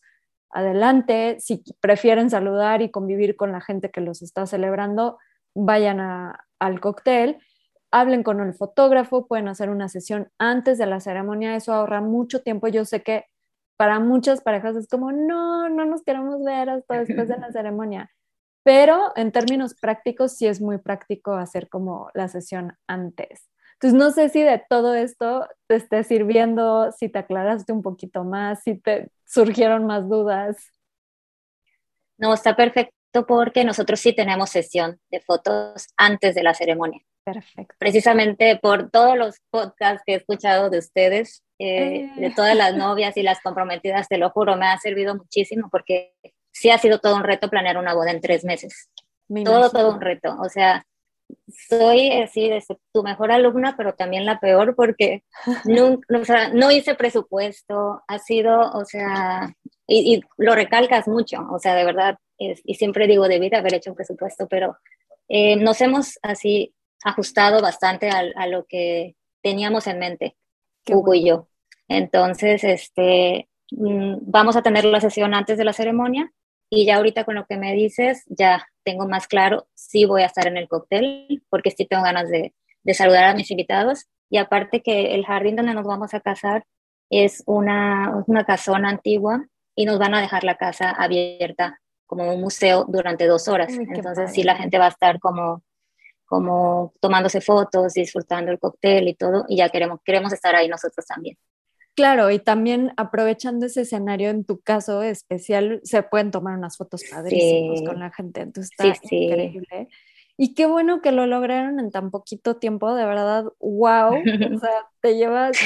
adelante. 0.49 1.35
Si 1.41 1.61
prefieren 1.81 2.29
saludar 2.29 2.81
y 2.81 2.89
convivir 2.89 3.35
con 3.35 3.51
la 3.51 3.59
gente 3.59 3.91
que 3.91 3.99
los 3.99 4.21
está 4.21 4.45
celebrando, 4.45 5.17
vayan 5.53 5.99
al 5.99 6.79
cóctel 6.79 7.39
hablen 7.91 8.23
con 8.23 8.39
el 8.39 8.53
fotógrafo, 8.53 9.27
pueden 9.27 9.49
hacer 9.49 9.69
una 9.69 9.89
sesión 9.89 10.31
antes 10.37 10.77
de 10.77 10.85
la 10.85 11.01
ceremonia, 11.01 11.57
eso 11.57 11.73
ahorra 11.73 11.99
mucho 11.99 12.41
tiempo. 12.41 12.69
Yo 12.69 12.85
sé 12.85 13.03
que 13.03 13.25
para 13.81 13.99
muchas 13.99 14.41
parejas 14.41 14.75
es 14.75 14.87
como, 14.87 15.11
no, 15.11 15.67
no 15.67 15.85
nos 15.85 16.03
queremos 16.03 16.43
ver 16.43 16.69
hasta 16.69 16.99
después 16.99 17.27
de 17.27 17.37
la 17.39 17.51
ceremonia. 17.51 18.11
pero 18.61 19.11
en 19.15 19.31
términos 19.31 19.73
prácticos 19.73 20.33
sí 20.33 20.45
es 20.45 20.61
muy 20.61 20.77
práctico 20.77 21.33
hacer 21.33 21.67
como 21.67 22.11
la 22.13 22.27
sesión 22.27 22.77
antes. 22.85 23.49
Entonces, 23.73 23.97
no 23.97 24.11
sé 24.11 24.29
si 24.29 24.43
de 24.43 24.63
todo 24.69 24.93
esto 24.93 25.47
te 25.65 25.77
esté 25.77 26.03
sirviendo, 26.03 26.91
si 26.91 27.09
te 27.09 27.17
aclaraste 27.17 27.73
un 27.73 27.81
poquito 27.81 28.23
más, 28.23 28.61
si 28.61 28.75
te 28.75 29.09
surgieron 29.25 29.87
más 29.87 30.07
dudas. 30.07 30.57
No, 32.19 32.35
está 32.35 32.55
perfecto 32.55 33.25
porque 33.27 33.63
nosotros 33.63 33.99
sí 33.99 34.13
tenemos 34.13 34.51
sesión 34.51 34.99
de 35.09 35.21
fotos 35.21 35.87
antes 35.97 36.35
de 36.35 36.43
la 36.43 36.53
ceremonia. 36.53 37.01
Perfecto. 37.23 37.73
Precisamente 37.79 38.59
por 38.61 38.91
todos 38.91 39.17
los 39.17 39.39
podcasts 39.49 40.03
que 40.05 40.13
he 40.13 40.17
escuchado 40.17 40.69
de 40.69 40.77
ustedes, 40.77 41.43
eh, 41.61 42.11
de 42.15 42.27
eh. 42.27 42.33
todas 42.35 42.55
las 42.55 42.75
novias 42.75 43.15
y 43.17 43.23
las 43.23 43.41
comprometidas, 43.41 44.07
te 44.07 44.17
lo 44.17 44.29
juro, 44.31 44.55
me 44.55 44.67
ha 44.67 44.77
servido 44.79 45.15
muchísimo 45.15 45.69
porque 45.71 46.13
sí 46.51 46.69
ha 46.69 46.77
sido 46.77 46.99
todo 46.99 47.15
un 47.15 47.23
reto 47.23 47.49
planear 47.49 47.77
una 47.77 47.93
boda 47.93 48.11
en 48.11 48.21
tres 48.21 48.43
meses. 48.43 48.89
todo, 49.45 49.69
todo 49.69 49.93
un 49.93 50.01
reto. 50.01 50.35
O 50.39 50.49
sea, 50.49 50.85
soy 51.69 52.11
así 52.11 52.49
de 52.49 52.63
tu 52.93 53.03
mejor 53.03 53.31
alumna, 53.31 53.75
pero 53.77 53.93
también 53.93 54.25
la 54.25 54.39
peor 54.39 54.75
porque 54.75 55.23
nunca, 55.65 56.49
no 56.53 56.71
hice 56.71 56.95
presupuesto, 56.95 58.01
ha 58.07 58.19
sido, 58.19 58.71
o 58.71 58.85
sea, 58.85 59.55
y, 59.87 60.21
lo 60.37 60.55
recalcas 60.55 61.07
mucho, 61.07 61.45
o 61.51 61.59
sea, 61.59 61.75
de 61.75 61.85
verdad, 61.85 62.17
y 62.37 62.73
siempre 62.73 63.05
digo, 63.05 63.27
debí 63.27 63.49
de 63.49 63.57
haber 63.57 63.75
hecho 63.75 63.91
un 63.91 63.95
presupuesto, 63.95 64.47
pero 64.47 64.77
eh, 65.29 65.57
nos 65.57 65.79
hemos 65.81 66.17
así 66.23 66.73
ajustado 67.03 67.61
bastante 67.61 68.09
a, 68.09 68.23
a, 68.35 68.47
lo 68.47 68.65
que 68.65 69.15
teníamos 69.43 69.85
en 69.85 69.99
mente, 69.99 70.35
Hugo 70.89 71.13
y 71.13 71.25
yo. 71.27 71.47
Entonces, 71.97 72.63
este, 72.63 73.49
mm, 73.71 74.17
vamos 74.21 74.55
a 74.55 74.61
tener 74.61 74.85
la 74.85 75.01
sesión 75.01 75.33
antes 75.33 75.57
de 75.57 75.65
la 75.65 75.73
ceremonia 75.73 76.31
y 76.69 76.85
ya 76.85 76.97
ahorita 76.97 77.25
con 77.25 77.35
lo 77.35 77.45
que 77.45 77.57
me 77.57 77.73
dices, 77.73 78.23
ya 78.27 78.65
tengo 78.83 79.07
más 79.07 79.27
claro 79.27 79.67
si 79.73 80.05
voy 80.05 80.21
a 80.21 80.27
estar 80.27 80.47
en 80.47 80.57
el 80.57 80.69
cóctel, 80.69 81.43
porque 81.49 81.71
sí 81.71 81.85
tengo 81.85 82.03
ganas 82.03 82.29
de, 82.29 82.53
de 82.83 82.93
saludar 82.93 83.25
a 83.25 83.35
mis 83.35 83.51
invitados. 83.51 84.07
Y 84.29 84.37
aparte 84.37 84.81
que 84.81 85.13
el 85.13 85.25
jardín 85.25 85.57
donde 85.57 85.73
nos 85.73 85.85
vamos 85.85 86.13
a 86.13 86.21
casar 86.21 86.65
es 87.09 87.43
una, 87.45 88.23
una 88.27 88.45
casona 88.45 88.89
antigua 88.89 89.45
y 89.75 89.85
nos 89.85 89.99
van 89.99 90.15
a 90.15 90.21
dejar 90.21 90.45
la 90.45 90.55
casa 90.55 90.91
abierta 90.91 91.81
como 92.05 92.33
un 92.33 92.41
museo 92.41 92.85
durante 92.87 93.27
dos 93.27 93.47
horas. 93.47 93.73
Entonces 93.73 94.31
sí 94.31 94.43
la 94.43 94.55
gente 94.55 94.77
va 94.77 94.85
a 94.85 94.89
estar 94.89 95.19
como, 95.19 95.61
como 96.25 96.93
tomándose 97.01 97.41
fotos, 97.41 97.93
disfrutando 97.93 98.51
el 98.51 98.59
cóctel 98.59 99.09
y 99.09 99.15
todo, 99.15 99.45
y 99.49 99.57
ya 99.57 99.69
queremos, 99.69 99.99
queremos 100.05 100.31
estar 100.31 100.55
ahí 100.55 100.69
nosotros 100.69 101.05
también. 101.05 101.37
Claro, 101.95 102.31
y 102.31 102.39
también 102.39 102.93
aprovechando 102.95 103.65
ese 103.65 103.81
escenario 103.81 104.29
en 104.29 104.45
tu 104.45 104.59
caso 104.59 105.03
especial, 105.03 105.81
se 105.83 106.03
pueden 106.03 106.31
tomar 106.31 106.57
unas 106.57 106.77
fotos 106.77 107.03
padrísimas 107.09 107.81
con 107.81 107.99
la 107.99 108.11
gente, 108.11 108.41
entonces 108.41 108.71
está 108.71 108.87
increíble. 108.87 109.89
Y 110.37 110.53
qué 110.53 110.65
bueno 110.65 111.01
que 111.01 111.11
lo 111.11 111.27
lograron 111.27 111.79
en 111.79 111.91
tan 111.91 112.09
poquito 112.09 112.55
tiempo, 112.55 112.95
de 112.95 113.05
verdad, 113.05 113.45
wow. 113.59 114.15
O 114.15 114.23
sea, 114.59 114.87
te 115.01 115.15
llevas 115.15 115.57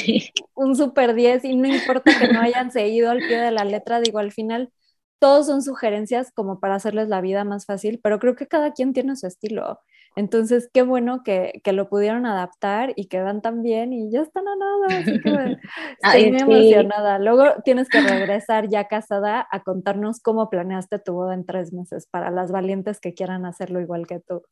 un 0.55 0.75
super 0.75 1.13
10 1.13 1.45
y 1.45 1.55
no 1.55 1.67
importa 1.67 2.11
que 2.19 2.27
no 2.27 2.41
hayan 2.41 2.71
seguido 2.71 3.11
al 3.11 3.19
pie 3.19 3.37
de 3.39 3.51
la 3.51 3.63
letra, 3.63 4.01
digo, 4.01 4.19
al 4.19 4.31
final 4.31 4.71
todos 5.19 5.47
son 5.47 5.61
sugerencias 5.61 6.31
como 6.31 6.59
para 6.59 6.75
hacerles 6.75 7.07
la 7.07 7.21
vida 7.21 7.43
más 7.43 7.65
fácil, 7.65 7.99
pero 8.03 8.19
creo 8.19 8.35
que 8.35 8.47
cada 8.47 8.73
quien 8.73 8.93
tiene 8.93 9.15
su 9.15 9.27
estilo. 9.27 9.79
Entonces, 10.15 10.69
qué 10.73 10.81
bueno 10.81 11.23
que, 11.23 11.59
que, 11.63 11.73
lo 11.73 11.89
pudieron 11.89 12.25
adaptar 12.25 12.93
y 12.95 13.07
que 13.07 13.21
van 13.21 13.41
tan 13.41 13.61
bien 13.61 13.91
y 13.91 14.09
ya 14.09 14.21
están 14.21 14.45
a 14.47 14.55
nada. 14.55 15.01
Así 15.01 15.19
que 15.19 15.29
estoy 16.01 16.31
muy 16.45 16.71
emocionada. 16.71 17.19
Luego 17.19 17.61
tienes 17.65 17.89
que 17.89 17.99
regresar 17.99 18.69
ya 18.69 18.87
casada 18.87 19.45
a 19.51 19.63
contarnos 19.63 20.21
cómo 20.21 20.49
planeaste 20.49 20.99
tu 20.99 21.13
boda 21.13 21.33
en 21.33 21.45
tres 21.45 21.73
meses 21.73 22.07
para 22.09 22.31
las 22.31 22.51
valientes 22.51 23.01
que 23.01 23.13
quieran 23.13 23.45
hacerlo 23.45 23.81
igual 23.81 24.07
que 24.07 24.21
tú. 24.21 24.43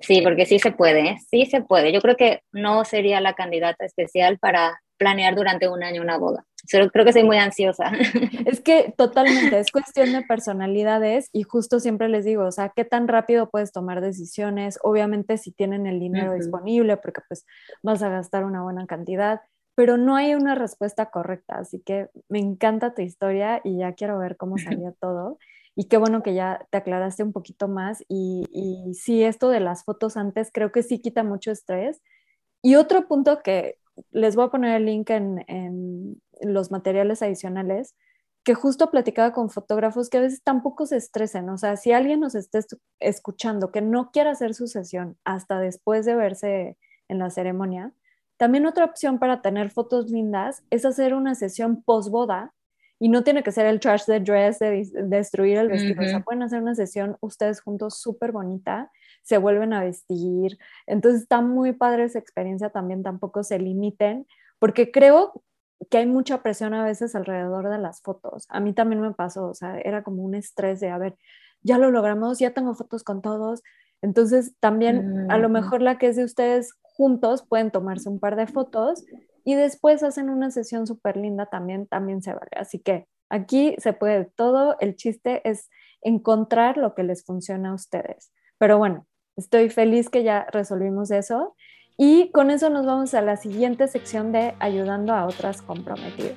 Sí, 0.00 0.20
porque 0.20 0.44
sí 0.44 0.58
se 0.58 0.72
puede, 0.72 1.08
¿eh? 1.08 1.16
sí 1.30 1.46
se 1.46 1.62
puede. 1.62 1.90
Yo 1.92 2.00
creo 2.00 2.16
que 2.16 2.42
no 2.52 2.84
sería 2.84 3.22
la 3.22 3.32
candidata 3.32 3.86
especial 3.86 4.38
para 4.38 4.78
planear 4.96 5.34
durante 5.34 5.68
un 5.68 5.82
año 5.82 6.02
una 6.02 6.18
boda. 6.18 6.46
Yo 6.72 6.90
creo 6.90 7.04
que 7.04 7.12
soy 7.12 7.24
muy 7.24 7.38
ansiosa. 7.38 7.92
Es 8.46 8.60
que 8.60 8.94
totalmente, 8.96 9.58
es 9.58 9.70
cuestión 9.70 10.12
de 10.12 10.22
personalidades 10.22 11.28
y 11.32 11.42
justo 11.42 11.80
siempre 11.80 12.08
les 12.08 12.24
digo, 12.24 12.44
o 12.44 12.52
sea, 12.52 12.72
qué 12.74 12.84
tan 12.84 13.08
rápido 13.08 13.50
puedes 13.50 13.72
tomar 13.72 14.00
decisiones, 14.00 14.78
obviamente 14.82 15.36
si 15.38 15.52
tienen 15.52 15.86
el 15.86 15.98
dinero 16.00 16.34
disponible, 16.34 16.96
porque 16.96 17.22
pues 17.28 17.44
vas 17.82 18.02
a 18.02 18.08
gastar 18.08 18.44
una 18.44 18.62
buena 18.62 18.86
cantidad, 18.86 19.40
pero 19.74 19.96
no 19.96 20.16
hay 20.16 20.34
una 20.34 20.54
respuesta 20.54 21.06
correcta, 21.10 21.58
así 21.58 21.80
que 21.80 22.08
me 22.28 22.38
encanta 22.38 22.94
tu 22.94 23.02
historia 23.02 23.60
y 23.64 23.78
ya 23.78 23.92
quiero 23.94 24.18
ver 24.18 24.36
cómo 24.36 24.56
salió 24.58 24.92
todo. 25.00 25.38
Y 25.78 25.88
qué 25.88 25.98
bueno 25.98 26.22
que 26.22 26.32
ya 26.32 26.66
te 26.70 26.78
aclaraste 26.78 27.22
un 27.22 27.34
poquito 27.34 27.68
más. 27.68 28.02
Y, 28.08 28.46
y 28.50 28.94
sí, 28.94 29.22
esto 29.22 29.50
de 29.50 29.60
las 29.60 29.84
fotos 29.84 30.16
antes 30.16 30.50
creo 30.50 30.72
que 30.72 30.82
sí 30.82 31.00
quita 31.00 31.22
mucho 31.22 31.50
estrés. 31.50 32.00
Y 32.62 32.76
otro 32.76 33.06
punto 33.06 33.42
que 33.42 33.76
les 34.10 34.36
voy 34.36 34.46
a 34.46 34.50
poner 34.50 34.76
el 34.76 34.86
link 34.86 35.10
en, 35.10 36.20
los 36.42 36.70
materiales 36.70 37.22
adicionales, 37.22 37.94
que 38.44 38.54
justo 38.54 38.90
platicaba 38.90 39.32
con 39.32 39.50
fotógrafos 39.50 40.08
que 40.08 40.18
a 40.18 40.20
veces 40.20 40.42
tampoco 40.42 40.86
se 40.86 40.96
estresen. 40.96 41.48
O 41.48 41.58
sea, 41.58 41.76
si 41.76 41.92
alguien 41.92 42.20
nos 42.20 42.34
está 42.34 42.60
escuchando 43.00 43.72
que 43.72 43.80
no 43.80 44.10
quiere 44.10 44.30
hacer 44.30 44.54
su 44.54 44.66
sesión 44.66 45.16
hasta 45.24 45.58
después 45.58 46.04
de 46.04 46.14
verse 46.14 46.76
en 47.08 47.18
la 47.18 47.30
ceremonia, 47.30 47.92
también 48.36 48.66
otra 48.66 48.84
opción 48.84 49.18
para 49.18 49.40
tener 49.40 49.70
fotos 49.70 50.10
lindas 50.10 50.62
es 50.70 50.84
hacer 50.84 51.14
una 51.14 51.34
sesión 51.34 51.82
post 51.82 52.10
boda 52.10 52.52
y 52.98 53.08
no 53.08 53.24
tiene 53.24 53.42
que 53.42 53.52
ser 53.52 53.66
el 53.66 53.80
trash 53.80 54.04
the 54.04 54.20
dress 54.20 54.58
de, 54.58 54.88
destruir 55.04 55.58
el 55.58 55.68
vestido. 55.68 56.02
O 56.02 56.06
sea, 56.06 56.20
pueden 56.20 56.42
hacer 56.42 56.62
una 56.62 56.74
sesión 56.74 57.16
ustedes 57.20 57.60
juntos 57.60 58.00
súper 58.00 58.32
bonita 58.32 58.90
se 59.26 59.38
vuelven 59.38 59.72
a 59.72 59.82
vestir. 59.82 60.56
Entonces 60.86 61.22
está 61.22 61.40
muy 61.40 61.72
padre 61.72 62.04
esa 62.04 62.20
experiencia 62.20 62.70
también, 62.70 63.02
tampoco 63.02 63.42
se 63.42 63.58
limiten, 63.58 64.24
porque 64.60 64.92
creo 64.92 65.42
que 65.90 65.98
hay 65.98 66.06
mucha 66.06 66.42
presión 66.42 66.74
a 66.74 66.84
veces 66.84 67.16
alrededor 67.16 67.68
de 67.68 67.78
las 67.78 68.00
fotos. 68.02 68.46
A 68.50 68.60
mí 68.60 68.72
también 68.72 69.00
me 69.00 69.12
pasó, 69.12 69.48
o 69.48 69.54
sea, 69.54 69.80
era 69.80 70.04
como 70.04 70.22
un 70.22 70.36
estrés 70.36 70.78
de, 70.78 70.90
a 70.90 70.98
ver, 70.98 71.16
ya 71.60 71.76
lo 71.76 71.90
logramos, 71.90 72.38
ya 72.38 72.52
tengo 72.52 72.74
fotos 72.74 73.02
con 73.02 73.20
todos. 73.20 73.62
Entonces 74.00 74.54
también 74.60 75.28
a 75.28 75.38
lo 75.38 75.48
mejor 75.48 75.82
la 75.82 75.98
que 75.98 76.06
es 76.06 76.16
de 76.16 76.24
ustedes 76.24 76.72
juntos 76.82 77.44
pueden 77.44 77.72
tomarse 77.72 78.08
un 78.08 78.20
par 78.20 78.36
de 78.36 78.46
fotos 78.46 79.04
y 79.44 79.56
después 79.56 80.04
hacen 80.04 80.30
una 80.30 80.52
sesión 80.52 80.86
súper 80.86 81.16
linda 81.16 81.46
también, 81.46 81.88
también 81.88 82.22
se 82.22 82.32
vale. 82.32 82.50
Así 82.56 82.78
que 82.78 83.08
aquí 83.28 83.74
se 83.78 83.92
puede 83.92 84.26
todo, 84.36 84.76
el 84.78 84.94
chiste 84.94 85.48
es 85.48 85.68
encontrar 86.00 86.76
lo 86.76 86.94
que 86.94 87.02
les 87.02 87.24
funciona 87.24 87.70
a 87.70 87.74
ustedes. 87.74 88.30
Pero 88.58 88.78
bueno, 88.78 89.06
Estoy 89.36 89.68
feliz 89.68 90.08
que 90.08 90.22
ya 90.22 90.46
resolvimos 90.50 91.10
eso. 91.10 91.54
Y 91.98 92.30
con 92.30 92.50
eso 92.50 92.70
nos 92.70 92.86
vamos 92.86 93.12
a 93.12 93.20
la 93.20 93.36
siguiente 93.36 93.86
sección 93.86 94.32
de 94.32 94.54
ayudando 94.60 95.12
a 95.12 95.26
otras 95.26 95.60
comprometidas. 95.60 96.36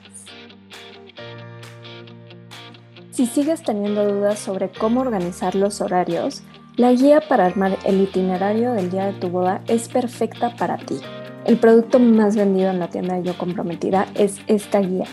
Si 3.11 3.25
sigues 3.25 3.63
teniendo 3.63 4.05
dudas 4.05 4.39
sobre 4.39 4.69
cómo 4.69 4.99
organizar 5.01 5.55
los 5.55 5.79
horarios, 5.79 6.43
la 6.75 6.91
guía 6.91 7.21
para 7.21 7.45
armar 7.45 7.77
el 7.85 8.01
itinerario 8.01 8.73
del 8.73 8.91
día 8.91 9.05
de 9.05 9.13
tu 9.13 9.29
boda 9.29 9.61
es 9.67 9.87
perfecta 9.87 10.55
para 10.57 10.77
ti. 10.77 10.99
El 11.45 11.57
producto 11.57 11.99
más 11.99 12.35
vendido 12.35 12.69
en 12.69 12.79
la 12.79 12.89
tienda 12.89 13.15
de 13.15 13.23
Yo 13.23 13.37
Comprometida 13.37 14.07
es 14.15 14.39
esta 14.47 14.79
guía. 14.79 15.05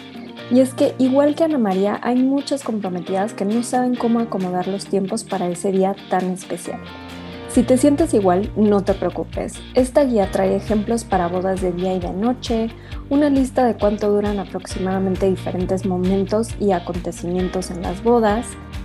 Y 0.50 0.60
es 0.60 0.74
que 0.74 0.94
igual 0.98 1.34
que 1.36 1.44
Ana 1.44 1.58
María, 1.58 2.00
hay 2.02 2.16
muchas 2.16 2.62
comprometidas 2.62 3.32
que 3.32 3.44
no 3.44 3.62
saben 3.62 3.94
cómo 3.94 4.20
acomodar 4.20 4.66
los 4.68 4.86
tiempos 4.86 5.24
para 5.24 5.48
ese 5.48 5.72
día 5.72 5.96
tan 6.08 6.30
especial. 6.30 6.80
Si 7.56 7.62
te 7.62 7.78
sientes 7.78 8.12
igual, 8.12 8.52
no 8.54 8.84
te 8.84 8.92
preocupes. 8.92 9.54
Esta 9.72 10.04
guía 10.04 10.30
trae 10.30 10.56
ejemplos 10.56 11.04
para 11.04 11.26
bodas 11.26 11.62
de 11.62 11.72
día 11.72 11.94
y 11.94 11.98
de 11.98 12.12
noche, 12.12 12.68
una 13.08 13.30
lista 13.30 13.64
de 13.64 13.78
cuánto 13.78 14.10
duran 14.10 14.38
aproximadamente 14.38 15.30
diferentes 15.30 15.86
momentos 15.86 16.50
y 16.60 16.72
acontecimientos 16.72 17.70
en 17.70 17.80
las 17.80 18.02
bodas, 18.02 18.44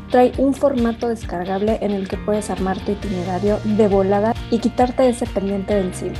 trae 0.09 0.31
un 0.37 0.53
formato 0.53 1.09
descargable 1.09 1.79
en 1.81 1.91
el 1.91 2.07
que 2.07 2.15
puedes 2.15 2.49
armar 2.49 2.79
tu 2.85 2.93
itinerario 2.93 3.59
de 3.65 3.89
volada 3.89 4.33
y 4.51 4.59
quitarte 4.59 5.09
ese 5.09 5.25
pendiente 5.25 5.73
de 5.73 5.81
encima. 5.81 6.15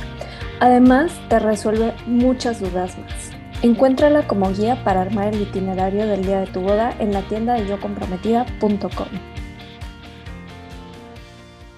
Además, 0.60 1.10
te 1.30 1.38
resuelve 1.38 1.94
muchas 2.06 2.60
dudas 2.60 2.98
más. 2.98 3.30
Encuéntrala 3.62 4.28
como 4.28 4.52
guía 4.52 4.84
para 4.84 5.00
armar 5.00 5.28
el 5.28 5.40
itinerario 5.40 6.06
del 6.06 6.26
día 6.26 6.40
de 6.40 6.48
tu 6.48 6.60
boda 6.60 6.94
en 6.98 7.14
la 7.14 7.22
tienda 7.22 7.54
de 7.54 7.66
yocomprometida.com. 7.66 9.31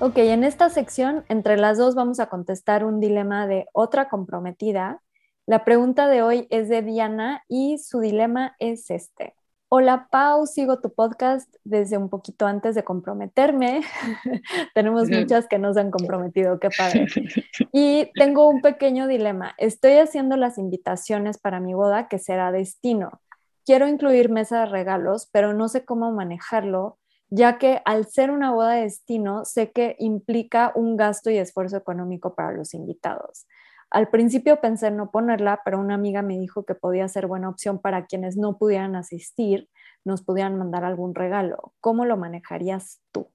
Ok, 0.06 0.18
en 0.18 0.44
esta 0.44 0.68
sección, 0.68 1.24
entre 1.30 1.56
las 1.56 1.78
dos 1.78 1.94
vamos 1.94 2.20
a 2.20 2.26
contestar 2.26 2.84
un 2.84 3.00
dilema 3.00 3.46
de 3.46 3.68
otra 3.72 4.10
comprometida. 4.10 5.00
La 5.46 5.64
pregunta 5.64 6.08
de 6.08 6.20
hoy 6.20 6.46
es 6.50 6.68
de 6.68 6.82
Diana 6.82 7.42
y 7.48 7.78
su 7.78 8.00
dilema 8.00 8.54
es 8.58 8.90
este. 8.90 9.34
Hola 9.70 10.08
Pau, 10.10 10.46
sigo 10.46 10.78
tu 10.82 10.92
podcast 10.92 11.48
desde 11.64 11.96
un 11.96 12.10
poquito 12.10 12.44
antes 12.46 12.74
de 12.74 12.84
comprometerme. 12.84 13.80
Tenemos 14.74 15.08
muchas 15.08 15.48
que 15.48 15.58
nos 15.58 15.78
han 15.78 15.90
comprometido, 15.90 16.60
qué 16.60 16.68
padre. 16.68 17.06
Y 17.72 18.10
tengo 18.14 18.46
un 18.46 18.60
pequeño 18.60 19.06
dilema. 19.06 19.54
Estoy 19.56 19.92
haciendo 19.92 20.36
las 20.36 20.58
invitaciones 20.58 21.38
para 21.38 21.60
mi 21.60 21.72
boda 21.72 22.08
que 22.08 22.18
será 22.18 22.52
destino. 22.52 23.22
Quiero 23.64 23.88
incluir 23.88 24.28
mesa 24.28 24.60
de 24.60 24.66
regalos, 24.66 25.30
pero 25.32 25.54
no 25.54 25.66
sé 25.68 25.86
cómo 25.86 26.12
manejarlo 26.12 26.98
ya 27.34 27.58
que 27.58 27.80
al 27.84 28.06
ser 28.06 28.30
una 28.30 28.52
boda 28.52 28.74
de 28.74 28.82
destino, 28.82 29.44
sé 29.44 29.72
que 29.72 29.96
implica 29.98 30.70
un 30.76 30.96
gasto 30.96 31.30
y 31.30 31.38
esfuerzo 31.38 31.76
económico 31.76 32.36
para 32.36 32.52
los 32.52 32.74
invitados. 32.74 33.46
Al 33.90 34.08
principio 34.08 34.60
pensé 34.60 34.86
en 34.86 34.96
no 34.96 35.10
ponerla, 35.10 35.60
pero 35.64 35.80
una 35.80 35.94
amiga 35.94 36.22
me 36.22 36.38
dijo 36.38 36.64
que 36.64 36.76
podía 36.76 37.08
ser 37.08 37.26
buena 37.26 37.48
opción 37.48 37.80
para 37.80 38.06
quienes 38.06 38.36
no 38.36 38.56
pudieran 38.56 38.94
asistir, 38.94 39.68
nos 40.04 40.22
pudieran 40.22 40.56
mandar 40.56 40.84
algún 40.84 41.14
regalo. 41.14 41.72
¿Cómo 41.80 42.04
lo 42.04 42.16
manejarías 42.16 43.00
tú? 43.10 43.28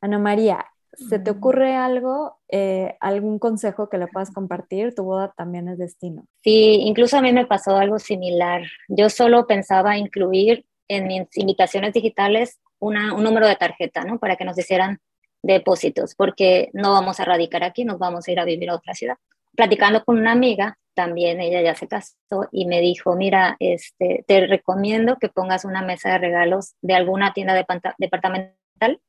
Ana 0.00 0.18
María, 0.18 0.64
¿se 0.94 1.18
te 1.18 1.30
mm. 1.30 1.36
ocurre 1.36 1.76
algo, 1.76 2.38
eh, 2.48 2.96
algún 3.00 3.38
consejo 3.38 3.90
que 3.90 3.98
le 3.98 4.06
puedas 4.06 4.30
compartir? 4.30 4.94
Tu 4.94 5.04
boda 5.04 5.34
también 5.36 5.68
es 5.68 5.76
destino. 5.76 6.24
Sí, 6.42 6.80
incluso 6.86 7.18
a 7.18 7.22
mí 7.22 7.32
me 7.34 7.46
pasó 7.46 7.76
algo 7.76 7.98
similar. 7.98 8.62
Yo 8.88 9.10
solo 9.10 9.46
pensaba 9.46 9.98
incluir 9.98 10.64
en 10.88 11.06
mis 11.06 11.36
invitaciones 11.36 11.92
digitales 11.92 12.58
un 12.80 12.94
número 13.22 13.46
de 13.46 13.56
tarjeta, 13.56 14.04
¿no? 14.04 14.18
Para 14.18 14.36
que 14.36 14.44
nos 14.44 14.58
hicieran 14.58 14.98
depósitos, 15.42 16.14
porque 16.14 16.70
no 16.72 16.92
vamos 16.92 17.20
a 17.20 17.24
radicar 17.24 17.64
aquí, 17.64 17.84
nos 17.84 17.98
vamos 17.98 18.26
a 18.26 18.32
ir 18.32 18.40
a 18.40 18.44
vivir 18.44 18.70
a 18.70 18.76
otra 18.76 18.94
ciudad. 18.94 19.16
Platicando 19.54 20.04
con 20.04 20.18
una 20.18 20.32
amiga, 20.32 20.78
también 20.94 21.40
ella 21.40 21.62
ya 21.62 21.74
se 21.74 21.88
casó 21.88 22.48
y 22.50 22.66
me 22.66 22.80
dijo, 22.80 23.14
mira, 23.14 23.56
este, 23.60 24.24
te 24.26 24.46
recomiendo 24.46 25.16
que 25.16 25.28
pongas 25.28 25.64
una 25.64 25.82
mesa 25.82 26.10
de 26.10 26.18
regalos 26.18 26.74
de 26.82 26.94
alguna 26.94 27.32
tienda 27.32 27.54
departamental, 27.98 29.00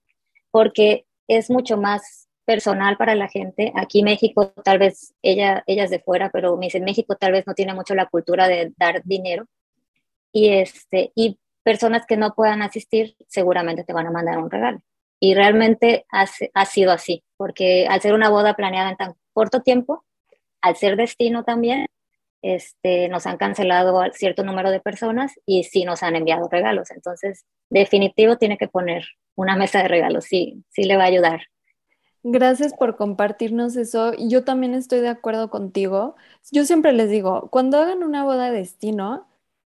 porque 0.51 1.05
es 1.27 1.49
mucho 1.49 1.77
más 1.77 2.27
personal 2.45 2.97
para 2.97 3.15
la 3.15 3.27
gente. 3.27 3.71
Aquí 3.75 4.01
México, 4.03 4.51
tal 4.63 4.79
vez 4.79 5.13
ella, 5.21 5.63
ella 5.67 5.83
es 5.83 5.91
de 5.91 5.99
fuera, 5.99 6.29
pero 6.31 6.57
me 6.57 6.67
dice, 6.67 6.79
México 6.79 7.15
tal 7.15 7.31
vez 7.31 7.45
no 7.45 7.53
tiene 7.53 7.73
mucho 7.73 7.93
la 7.95 8.07
cultura 8.07 8.47
de 8.47 8.73
dar 8.77 9.01
dinero. 9.03 9.45
Y, 10.31 10.49
este, 10.49 11.11
y 11.15 11.39
personas 11.69 12.07
que 12.07 12.17
no 12.17 12.33
puedan 12.33 12.63
asistir 12.63 13.15
seguramente 13.27 13.83
te 13.83 13.93
van 13.93 14.07
a 14.07 14.11
mandar 14.11 14.39
un 14.39 14.49
regalo. 14.49 14.79
Y 15.19 15.35
realmente 15.35 16.07
ha, 16.11 16.25
ha 16.55 16.65
sido 16.65 16.91
así, 16.91 17.23
porque 17.37 17.85
al 17.87 18.01
ser 18.01 18.15
una 18.15 18.29
boda 18.29 18.55
planeada 18.55 18.89
en 18.89 18.97
tan 18.97 19.13
corto 19.33 19.61
tiempo, 19.61 20.03
al 20.61 20.77
ser 20.77 20.95
destino 20.95 21.43
también, 21.43 21.85
este, 22.41 23.07
nos 23.07 23.27
han 23.27 23.37
cancelado 23.37 24.01
cierto 24.13 24.43
número 24.43 24.71
de 24.71 24.79
personas 24.79 25.33
y 25.45 25.63
sí 25.65 25.83
nos 25.83 26.01
han 26.01 26.15
enviado 26.15 26.49
regalos. 26.49 26.89
Entonces, 26.89 27.45
definitivo 27.69 28.37
tiene 28.37 28.57
que 28.57 28.67
poner 28.67 29.05
una 29.35 29.55
mesa 29.55 29.83
de 29.83 29.89
regalos, 29.89 30.25
sí, 30.25 30.63
sí 30.69 30.85
le 30.85 30.97
va 30.97 31.03
a 31.03 31.13
ayudar. 31.13 31.41
Gracias 32.23 32.73
por 32.73 32.97
compartirnos 32.97 33.75
eso. 33.75 34.13
Yo 34.17 34.43
también 34.43 34.73
estoy 34.73 35.01
de 35.01 35.09
acuerdo 35.09 35.51
contigo. 35.51 36.15
Yo 36.51 36.65
siempre 36.65 36.93
les 36.93 37.11
digo, 37.11 37.47
cuando 37.51 37.77
hagan 37.77 38.01
una 38.01 38.23
boda 38.23 38.49
de 38.49 38.57
destino, 38.57 39.28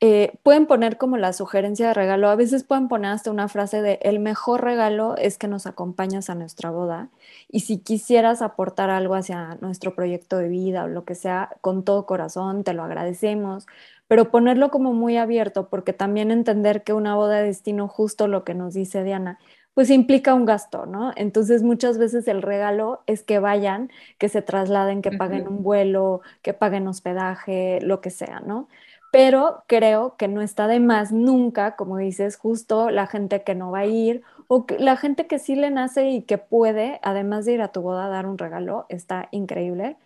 eh, 0.03 0.33
pueden 0.43 0.65
poner 0.67 0.97
como 0.97 1.19
la 1.19 1.35
sugerencia 1.35 1.89
de 1.89 1.95
regalo, 1.95 2.31
a 2.31 2.35
veces 2.35 2.65
pueden 2.65 2.89
poner 2.89 3.11
hasta 3.11 3.31
una 3.31 3.49
frase 3.49 3.83
de 3.83 3.99
el 4.03 4.19
mejor 4.19 4.65
regalo 4.65 5.15
es 5.19 5.37
que 5.37 5.47
nos 5.47 5.67
acompañas 5.67 6.31
a 6.31 6.35
nuestra 6.35 6.71
boda 6.71 7.11
y 7.51 7.61
si 7.61 7.79
quisieras 7.81 8.41
aportar 8.41 8.89
algo 8.89 9.15
hacia 9.15 9.59
nuestro 9.61 9.95
proyecto 9.95 10.39
de 10.39 10.49
vida 10.49 10.85
o 10.85 10.89
lo 10.89 11.05
que 11.05 11.15
sea, 11.15 11.51
con 11.61 11.85
todo 11.85 12.07
corazón, 12.07 12.65
te 12.65 12.73
lo 12.73 12.83
agradecemos, 12.83 13.67
pero 14.09 14.31
ponerlo 14.31 14.71
como 14.71 14.95
muy 14.95 15.19
abierto 15.19 15.69
porque 15.69 15.93
también 15.93 16.31
entender 16.31 16.83
que 16.83 16.95
una 16.95 17.15
boda 17.15 17.37
de 17.37 17.45
destino, 17.45 17.87
justo 17.87 18.27
lo 18.27 18.43
que 18.43 18.55
nos 18.55 18.73
dice 18.73 19.05
Diana, 19.05 19.39
pues 19.75 19.91
implica 19.91 20.35
un 20.35 20.47
gasto, 20.47 20.87
¿no? 20.87 21.13
Entonces 21.17 21.63
muchas 21.63 21.97
veces 21.99 22.27
el 22.27 22.43
regalo 22.43 23.03
es 23.07 23.23
que 23.23 23.39
vayan, 23.39 23.91
que 24.19 24.29
se 24.29 24.43
trasladen, 24.43 25.03
que 25.03 25.13
paguen 25.13 25.47
un 25.47 25.63
vuelo, 25.63 26.23
que 26.43 26.55
paguen 26.55 26.89
hospedaje, 26.89 27.81
lo 27.83 28.01
que 28.01 28.11
sea, 28.11 28.41
¿no? 28.41 28.69
Pero 29.11 29.65
creo 29.67 30.17
que 30.17 30.29
no 30.29 30.41
está 30.41 30.69
de 30.69 30.81
más 30.81 31.13
nunca, 31.13 31.77
como 31.77 31.99
dices, 31.99 32.37
justo 32.37 32.91
la 32.91 33.07
gente 33.07 33.43
que 33.43 33.55
no 33.55 33.71
va 33.71 33.81
a 33.81 33.87
ir 33.87 34.23
o 34.47 34.67
la 34.79 34.97
gente 34.97 35.27
que 35.27 35.39
sí 35.39 35.57
le 35.57 35.71
nace 35.71 36.11
y 36.11 36.23
que 36.23 36.39
puede, 36.39 37.01
además 37.03 37.45
de 37.45 37.53
ir 37.53 37.63
a 37.63 37.73
tu 37.73 37.83
boda, 37.83 38.09
dar 38.09 38.27
un 38.27 38.39
regalo, 38.39 38.87
está 38.89 39.29
increíble. 39.33 39.97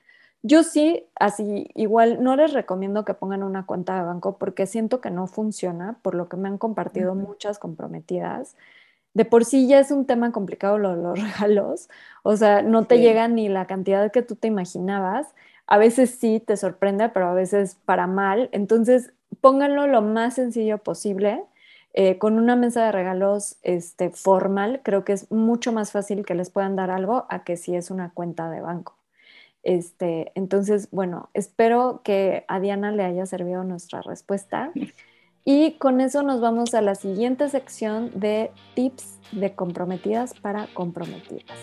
Yo 0.43 0.63
sí, 0.63 1.07
así, 1.17 1.69
igual 1.75 2.23
no 2.23 2.37
les 2.37 2.53
recomiendo 2.53 3.05
que 3.05 3.15
pongan 3.15 3.43
una 3.43 3.65
cuenta 3.67 3.97
de 3.97 4.05
banco 4.05 4.37
porque 4.39 4.67
siento 4.67 5.01
que 5.01 5.11
no 5.11 5.27
funciona, 5.27 5.99
por 6.03 6.15
lo 6.15 6.29
que 6.29 6.37
me 6.37 6.49
han 6.49 6.59
compartido 6.59 7.15
muchas 7.15 7.59
comprometidas. 7.59 8.57
De 9.15 9.25
por 9.25 9.45
sí 9.45 9.69
ya 9.69 9.79
es 9.81 9.91
un 9.91 10.07
tema 10.07 10.33
complicado 10.33 10.77
los 10.79 11.19
regalos, 11.21 11.89
o 12.23 12.37
sea, 12.37 12.63
no 12.63 12.85
te 12.85 12.99
llega 12.99 13.29
ni 13.29 13.49
la 13.49 13.67
cantidad 13.67 14.13
que 14.13 14.23
tú 14.23 14.37
te 14.37 14.49
imaginabas 14.49 15.35
a 15.67 15.79
veces 15.79 16.11
sí 16.11 16.41
te 16.41 16.57
sorprende, 16.57 17.09
pero 17.09 17.29
a 17.29 17.35
veces 17.35 17.77
para 17.85 18.07
mal. 18.07 18.49
Entonces, 18.53 19.13
pónganlo 19.41 19.87
lo 19.87 20.03
más 20.03 20.35
sencillo 20.35 20.79
posible. 20.79 21.43
Eh, 21.97 22.19
con 22.19 22.39
una 22.39 22.57
mesa 22.57 22.85
de 22.85 22.93
regalos 22.93 23.57
este, 23.63 24.11
formal, 24.11 24.81
creo 24.83 25.05
que 25.05 25.13
es 25.13 25.31
mucho 25.31 25.73
más 25.73 25.93
fácil 25.93 26.27
que 26.27 26.35
les 26.35 26.51
puedan 26.51 26.75
dar 26.75 26.91
algo 26.91 27.27
a 27.29 27.45
que 27.45 27.57
si 27.57 27.77
es 27.77 27.91
una 27.91 28.13
cuenta 28.13 28.51
de 28.51 28.61
banco. 28.61 28.99
Este, 29.63 30.33
entonces, 30.35 30.91
bueno, 30.91 31.31
espero 31.35 32.03
que 32.03 32.45
a 32.49 32.59
Diana 32.61 32.91
le 32.91 33.05
haya 33.05 33.27
servido 33.27 33.65
nuestra 33.65 34.03
respuesta. 34.03 34.73
Y 35.47 35.73
con 35.73 36.01
eso 36.01 36.23
nos 36.23 36.41
vamos 36.41 36.73
a 36.73 36.81
la 36.81 36.95
siguiente 36.95 37.51
sección 37.51 38.11
de 38.15 38.51
tips 38.75 39.19
de 39.31 39.55
comprometidas 39.55 40.33
para 40.33 40.69
comprometidas. 40.73 41.59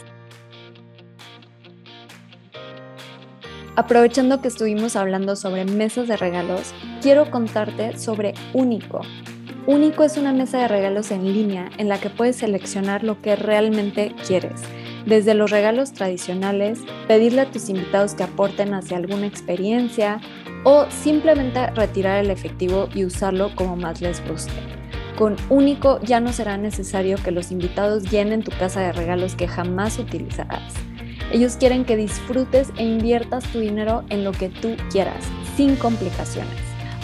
Aprovechando 3.78 4.42
que 4.42 4.50
estuvimos 4.50 4.98
hablando 4.98 5.38
sobre 5.38 5.64
mesas 5.64 6.10
de 6.10 6.18
regalos, 6.18 6.74
quiero 7.02 7.32
contarte 7.32 7.98
sobre 7.98 8.34
Único. 8.54 9.00
Único 9.66 10.04
es 10.04 10.18
una 10.18 10.34
mesa 10.34 10.58
de 10.60 10.68
regalos 10.68 11.10
en 11.10 11.32
línea 11.32 11.70
en 11.78 11.88
la 11.88 11.98
que 11.98 12.10
puedes 12.10 12.36
seleccionar 12.36 13.04
lo 13.06 13.22
que 13.22 13.38
realmente 13.38 14.14
quieres, 14.28 14.62
desde 15.06 15.36
los 15.36 15.52
regalos 15.52 15.94
tradicionales, 15.94 16.80
pedirle 17.08 17.42
a 17.42 17.52
tus 17.52 17.70
invitados 17.70 18.14
que 18.14 18.24
aporten 18.24 18.74
hacia 18.74 18.98
alguna 18.98 19.28
experiencia 19.28 20.20
o 20.66 20.86
simplemente 20.90 21.68
retirar 21.68 22.24
el 22.24 22.30
efectivo 22.30 22.90
y 22.94 23.06
usarlo 23.06 23.56
como 23.56 23.78
más 23.78 24.02
les 24.02 24.22
guste. 24.28 24.52
Con 25.18 25.38
Único 25.50 26.02
ya 26.02 26.20
no 26.20 26.34
será 26.34 26.58
necesario 26.58 27.18
que 27.24 27.32
los 27.32 27.52
invitados 27.52 28.04
llenen 28.12 28.44
tu 28.44 28.52
casa 28.52 28.82
de 28.82 28.92
regalos 28.92 29.36
que 29.36 29.48
jamás 29.48 29.98
utilizarás. 29.98 30.74
Ellos 31.32 31.56
quieren 31.58 31.86
que 31.86 31.96
disfrutes 31.96 32.72
e 32.76 32.84
inviertas 32.84 33.46
tu 33.46 33.60
dinero 33.60 34.04
en 34.10 34.26
lo 34.26 34.34
que 34.34 34.50
tú 34.50 34.76
quieras, 34.92 35.24
sin 35.56 35.78
complicaciones. 35.78 36.60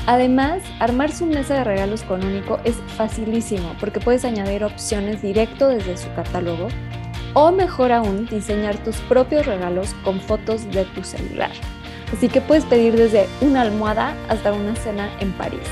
Además, 0.05 0.61
armar 0.79 1.13
su 1.13 1.25
mesa 1.25 1.55
de 1.55 1.63
regalos 1.63 2.03
con 2.03 2.25
Único 2.25 2.59
es 2.65 2.75
facilísimo 2.97 3.73
porque 3.79 4.01
puedes 4.01 4.25
añadir 4.25 4.65
opciones 4.65 5.21
directo 5.21 5.69
desde 5.69 5.97
su 5.97 6.13
catálogo 6.13 6.67
o 7.33 7.51
mejor 7.51 7.91
aún, 7.93 8.25
diseñar 8.25 8.77
tus 8.83 8.97
propios 8.97 9.45
regalos 9.45 9.93
con 10.03 10.19
fotos 10.19 10.69
de 10.71 10.83
tu 10.85 11.03
celular. 11.03 11.51
Así 12.11 12.27
que 12.27 12.41
puedes 12.41 12.65
pedir 12.65 12.95
desde 12.95 13.27
una 13.41 13.61
almohada 13.61 14.13
hasta 14.27 14.51
una 14.53 14.75
cena 14.75 15.09
en 15.19 15.31
París. 15.33 15.67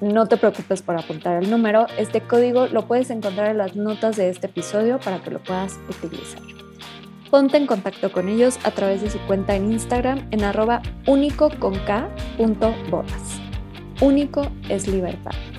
No 0.00 0.26
te 0.26 0.36
preocupes 0.36 0.82
por 0.82 0.96
apuntar 0.96 1.40
el 1.42 1.50
número, 1.50 1.86
este 1.98 2.20
código 2.22 2.66
lo 2.66 2.86
puedes 2.86 3.10
encontrar 3.10 3.50
en 3.50 3.58
las 3.58 3.76
notas 3.76 4.16
de 4.16 4.30
este 4.30 4.46
episodio 4.46 4.98
para 4.98 5.22
que 5.22 5.30
lo 5.30 5.42
puedas 5.42 5.78
utilizar. 5.88 6.40
Ponte 7.30 7.58
en 7.58 7.66
contacto 7.66 8.10
con 8.10 8.28
ellos 8.28 8.58
a 8.64 8.72
través 8.72 9.02
de 9.02 9.10
su 9.10 9.18
cuenta 9.20 9.54
en 9.54 9.70
Instagram 9.70 10.26
en 10.32 10.42
arroba 10.42 10.82
único 11.06 11.48
Único 14.00 14.48
es 14.68 14.88
libertad. 14.88 15.49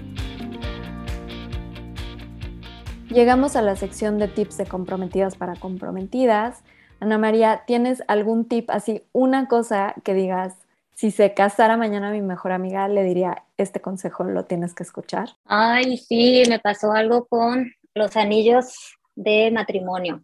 Llegamos 3.12 3.58
a 3.58 3.62
la 3.62 3.76
sección 3.76 4.20
de 4.20 4.30
tips 4.30 4.56
de 4.56 4.66
comprometidas 4.66 5.36
para 5.36 5.58
comprometidas. 5.58 6.64
Ana 7.02 7.18
María, 7.18 7.64
¿tienes 7.68 8.02
algún 8.08 8.48
tip 8.48 8.70
así, 8.70 9.04
una 9.12 9.50
cosa 9.50 9.96
que 10.06 10.14
digas, 10.14 10.56
si 10.96 11.12
se 11.12 11.34
casara 11.34 11.76
mañana 11.76 12.12
mi 12.12 12.22
mejor 12.22 12.54
amiga, 12.54 12.88
le 12.88 13.04
diría, 13.04 13.44
este 13.58 13.82
consejo 13.82 14.24
lo 14.24 14.46
tienes 14.46 14.74
que 14.74 14.84
escuchar? 14.84 15.32
Ay, 15.44 15.98
sí, 15.98 16.44
me 16.48 16.60
pasó 16.60 16.94
algo 16.94 17.26
con 17.26 17.74
los 17.94 18.16
anillos 18.16 18.98
de 19.16 19.52
matrimonio. 19.52 20.24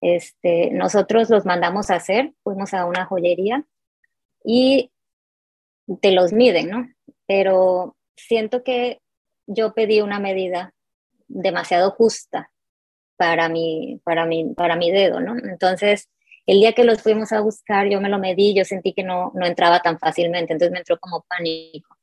Este, 0.00 0.70
nosotros 0.70 1.28
los 1.28 1.44
mandamos 1.44 1.90
a 1.90 1.96
hacer, 1.96 2.32
fuimos 2.42 2.72
a 2.72 2.86
una 2.86 3.04
joyería 3.04 3.66
y 4.42 4.90
te 6.00 6.12
los 6.12 6.32
miden, 6.32 6.70
¿no? 6.70 6.88
Pero 7.26 7.94
siento 8.16 8.62
que 8.64 9.02
yo 9.46 9.74
pedí 9.74 10.00
una 10.00 10.18
medida 10.18 10.72
demasiado 11.30 11.90
justa 11.92 12.50
para 13.16 13.48
mi, 13.48 14.00
para 14.04 14.26
mi, 14.26 14.54
para 14.54 14.76
mi 14.76 14.90
dedo, 14.90 15.20
¿no? 15.20 15.36
Entonces, 15.38 16.08
el 16.46 16.60
día 16.60 16.72
que 16.72 16.84
los 16.84 17.02
fuimos 17.02 17.32
a 17.32 17.40
buscar, 17.40 17.88
yo 17.88 18.00
me 18.00 18.08
lo 18.08 18.18
medí, 18.18 18.54
yo 18.54 18.64
sentí 18.64 18.92
que 18.92 19.04
no, 19.04 19.30
no 19.34 19.46
entraba 19.46 19.80
tan 19.80 19.98
fácilmente, 19.98 20.52
entonces 20.52 20.72
me 20.72 20.78
entró 20.78 20.98
como 20.98 21.24
pánico. 21.28 21.96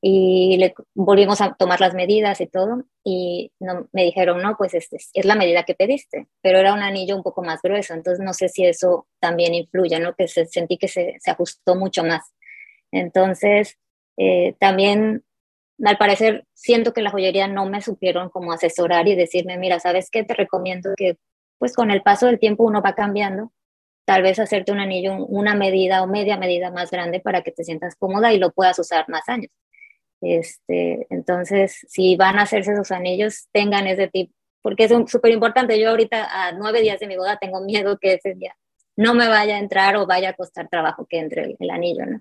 y 0.00 0.56
le 0.58 0.74
volvimos 0.94 1.40
a 1.40 1.54
tomar 1.54 1.80
las 1.80 1.94
medidas 1.94 2.40
y 2.40 2.46
todo 2.46 2.84
y 3.04 3.52
no, 3.60 3.88
me 3.92 4.04
dijeron, 4.04 4.42
no, 4.42 4.56
pues 4.56 4.74
este, 4.74 4.98
es 5.12 5.24
la 5.24 5.34
medida 5.34 5.64
que 5.64 5.74
pediste, 5.74 6.28
pero 6.42 6.58
era 6.58 6.74
un 6.74 6.82
anillo 6.82 7.16
un 7.16 7.22
poco 7.22 7.42
más 7.42 7.62
grueso, 7.62 7.94
entonces 7.94 8.24
no 8.24 8.34
sé 8.34 8.48
si 8.48 8.66
eso 8.66 9.06
también 9.20 9.54
influye, 9.54 9.98
¿no? 10.00 10.14
Que 10.14 10.28
se, 10.28 10.46
sentí 10.46 10.76
que 10.78 10.88
se, 10.88 11.16
se 11.20 11.30
ajustó 11.30 11.74
mucho 11.76 12.04
más. 12.04 12.34
Entonces, 12.90 13.78
eh, 14.16 14.54
también 14.58 15.24
al 15.82 15.98
parecer 15.98 16.44
siento 16.54 16.92
que 16.92 17.02
la 17.02 17.10
joyería 17.10 17.48
no 17.48 17.66
me 17.66 17.80
supieron 17.80 18.30
como 18.30 18.52
asesorar 18.52 19.08
y 19.08 19.14
decirme, 19.14 19.58
mira, 19.58 19.80
¿sabes 19.80 20.10
qué? 20.10 20.24
Te 20.24 20.34
recomiendo 20.34 20.90
que 20.96 21.16
pues 21.58 21.74
con 21.74 21.90
el 21.90 22.02
paso 22.02 22.26
del 22.26 22.38
tiempo 22.38 22.64
uno 22.64 22.82
va 22.82 22.94
cambiando, 22.94 23.52
tal 24.04 24.22
vez 24.22 24.38
hacerte 24.38 24.72
un 24.72 24.80
anillo 24.80 25.14
una 25.14 25.54
medida 25.54 26.02
o 26.02 26.06
media 26.06 26.36
medida 26.36 26.70
más 26.70 26.90
grande 26.90 27.20
para 27.20 27.42
que 27.42 27.52
te 27.52 27.64
sientas 27.64 27.96
cómoda 27.96 28.32
y 28.32 28.38
lo 28.38 28.52
puedas 28.52 28.78
usar 28.78 29.08
más 29.08 29.28
años. 29.28 29.50
Este, 30.20 31.06
entonces, 31.10 31.84
si 31.88 32.16
van 32.16 32.38
a 32.38 32.42
hacerse 32.42 32.72
esos 32.72 32.90
anillos, 32.90 33.48
tengan 33.52 33.86
ese 33.86 34.08
tipo, 34.08 34.32
porque 34.62 34.84
es 34.84 34.92
súper 35.06 35.32
importante. 35.32 35.78
Yo 35.78 35.90
ahorita 35.90 36.28
a 36.30 36.52
nueve 36.52 36.80
días 36.80 37.00
de 37.00 37.06
mi 37.06 37.16
boda 37.16 37.38
tengo 37.38 37.60
miedo 37.60 37.98
que 37.98 38.14
ese 38.14 38.34
día 38.34 38.56
no 38.96 39.14
me 39.14 39.28
vaya 39.28 39.56
a 39.56 39.58
entrar 39.58 39.96
o 39.96 40.06
vaya 40.06 40.30
a 40.30 40.34
costar 40.34 40.68
trabajo 40.68 41.06
que 41.06 41.18
entre 41.18 41.56
el, 41.58 41.70
anillo, 41.70 42.06
¿no? 42.06 42.20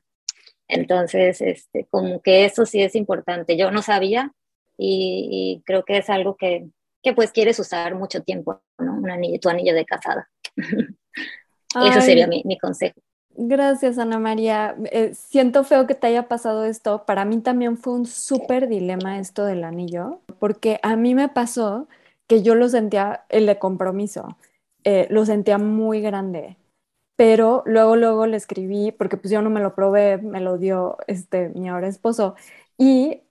Entonces, 0.67 1.41
este, 1.41 1.85
como 1.89 2.21
que 2.21 2.45
eso 2.45 2.65
sí 2.65 2.81
es 2.81 2.95
importante. 2.95 3.57
Yo 3.57 3.71
no 3.71 3.81
sabía 3.81 4.31
y, 4.77 5.61
creo 5.65 5.83
que 5.83 5.97
es 5.97 6.09
algo 6.09 6.35
que, 6.35 6.67
que, 7.01 7.13
pues 7.13 7.31
quieres 7.31 7.59
usar 7.59 7.95
mucho 7.95 8.21
tiempo, 8.21 8.61
¿no? 8.79 8.95
Un 8.95 9.11
anillo, 9.11 9.39
tu 9.39 9.49
anillo 9.49 9.73
de 9.73 9.85
casada. 9.85 10.29
eso 10.57 12.01
sería 12.01 12.27
mi, 12.27 12.41
mi 12.45 12.57
consejo. 12.57 12.99
Gracias, 13.35 13.97
Ana 13.97 14.19
María. 14.19 14.75
Eh, 14.91 15.13
siento 15.15 15.63
feo 15.63 15.87
que 15.87 15.95
te 15.95 16.07
haya 16.07 16.27
pasado 16.27 16.65
esto. 16.65 17.05
Para 17.05 17.25
mí 17.25 17.39
también 17.41 17.77
fue 17.77 17.93
un 17.93 18.05
súper 18.05 18.67
dilema 18.67 19.19
esto 19.19 19.45
del 19.45 19.63
anillo, 19.63 20.21
porque 20.39 20.79
a 20.83 20.95
mí 20.95 21.15
me 21.15 21.29
pasó 21.29 21.87
que 22.27 22.43
yo 22.43 22.55
lo 22.55 22.69
sentía, 22.69 23.25
el 23.29 23.47
de 23.47 23.57
compromiso, 23.57 24.37
eh, 24.83 25.07
lo 25.09 25.25
sentía 25.25 25.57
muy 25.57 26.01
grande, 26.01 26.57
pero 27.15 27.63
luego, 27.65 27.95
luego 27.95 28.25
le 28.27 28.37
escribí, 28.37 28.91
porque 28.91 29.17
pues 29.17 29.31
yo 29.31 29.41
no 29.41 29.49
me 29.49 29.61
lo 29.61 29.75
probé, 29.75 30.17
me 30.17 30.41
lo 30.41 30.57
dio 30.57 30.97
este, 31.07 31.49
mi 31.49 31.69
ahora 31.69 31.87
esposo, 31.87 32.35
y 32.77 33.21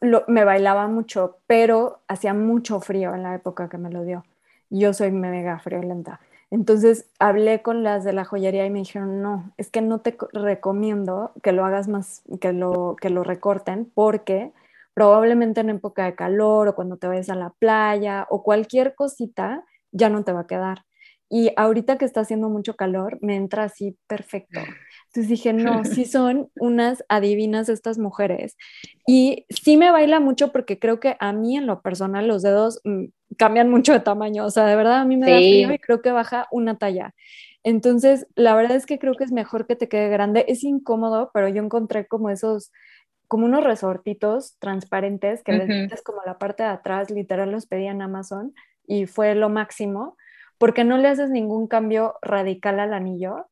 me 0.00 0.44
bailaba 0.44 0.86
mucho, 0.88 1.38
pero 1.46 2.02
hacía 2.08 2.34
mucho 2.34 2.80
frío 2.80 3.14
en 3.14 3.22
la 3.22 3.34
época 3.34 3.68
que 3.68 3.78
me 3.78 3.90
lo 3.90 4.04
dio. 4.04 4.24
Yo 4.70 4.92
soy 4.92 5.10
mega 5.10 5.58
friolenta. 5.58 6.20
Entonces 6.50 7.10
hablé 7.18 7.62
con 7.62 7.82
las 7.82 8.04
de 8.04 8.12
la 8.12 8.24
joyería 8.24 8.64
y 8.64 8.70
me 8.70 8.78
dijeron, 8.80 9.22
no, 9.22 9.52
es 9.58 9.70
que 9.70 9.82
no 9.82 10.00
te 10.00 10.16
recomiendo 10.32 11.32
que 11.42 11.52
lo 11.52 11.64
hagas 11.64 11.88
más, 11.88 12.22
que 12.40 12.52
lo, 12.52 12.96
que 13.00 13.10
lo 13.10 13.22
recorten, 13.22 13.90
porque 13.94 14.52
probablemente 14.94 15.60
en 15.60 15.70
época 15.70 16.04
de 16.04 16.14
calor 16.14 16.68
o 16.68 16.74
cuando 16.74 16.96
te 16.96 17.06
vayas 17.06 17.28
a 17.30 17.34
la 17.34 17.50
playa 17.50 18.26
o 18.30 18.42
cualquier 18.42 18.94
cosita, 18.94 19.64
ya 19.92 20.08
no 20.08 20.24
te 20.24 20.32
va 20.32 20.40
a 20.40 20.46
quedar. 20.46 20.84
Y 21.30 21.52
ahorita 21.56 21.98
que 21.98 22.04
está 22.04 22.20
haciendo 22.20 22.48
mucho 22.48 22.74
calor, 22.74 23.18
me 23.20 23.36
entra 23.36 23.64
así 23.64 23.96
perfecto. 24.06 24.60
Entonces 25.08 25.28
dije, 25.28 25.52
no, 25.52 25.84
sí 25.84 26.04
son 26.04 26.50
unas 26.56 27.04
adivinas 27.08 27.68
estas 27.68 27.98
mujeres. 27.98 28.56
Y 29.06 29.46
sí 29.50 29.76
me 29.76 29.90
baila 29.90 30.20
mucho 30.20 30.52
porque 30.52 30.78
creo 30.78 31.00
que 31.00 31.16
a 31.20 31.32
mí 31.32 31.56
en 31.56 31.66
lo 31.66 31.82
personal 31.82 32.26
los 32.26 32.42
dedos 32.42 32.80
mm, 32.84 33.06
cambian 33.36 33.70
mucho 33.70 33.92
de 33.92 34.00
tamaño. 34.00 34.44
O 34.46 34.50
sea, 34.50 34.66
de 34.66 34.76
verdad 34.76 35.00
a 35.00 35.04
mí 35.04 35.16
me 35.16 35.30
da 35.30 35.38
frío 35.38 35.72
y 35.72 35.78
creo 35.78 36.00
que 36.00 36.12
baja 36.12 36.46
una 36.50 36.78
talla. 36.78 37.14
Entonces, 37.62 38.26
la 38.34 38.54
verdad 38.54 38.76
es 38.76 38.86
que 38.86 38.98
creo 38.98 39.14
que 39.14 39.24
es 39.24 39.32
mejor 39.32 39.66
que 39.66 39.76
te 39.76 39.88
quede 39.88 40.08
grande. 40.08 40.46
Es 40.48 40.64
incómodo, 40.64 41.30
pero 41.34 41.48
yo 41.48 41.62
encontré 41.62 42.06
como 42.06 42.30
esos, 42.30 42.72
como 43.26 43.44
unos 43.44 43.64
resortitos 43.64 44.56
transparentes 44.58 45.42
que 45.42 45.52
les 45.52 45.68
metes 45.68 46.02
como 46.02 46.22
la 46.24 46.38
parte 46.38 46.62
de 46.62 46.70
atrás, 46.70 47.10
literal 47.10 47.50
los 47.50 47.66
pedí 47.66 47.86
en 47.86 48.00
Amazon 48.00 48.54
y 48.86 49.04
fue 49.04 49.34
lo 49.34 49.50
máximo, 49.50 50.16
porque 50.58 50.84
no 50.84 50.98
le 50.98 51.08
haces 51.08 51.30
ningún 51.30 51.66
cambio 51.68 52.16
radical 52.20 52.80
al 52.80 52.92
anillo. 52.92 53.46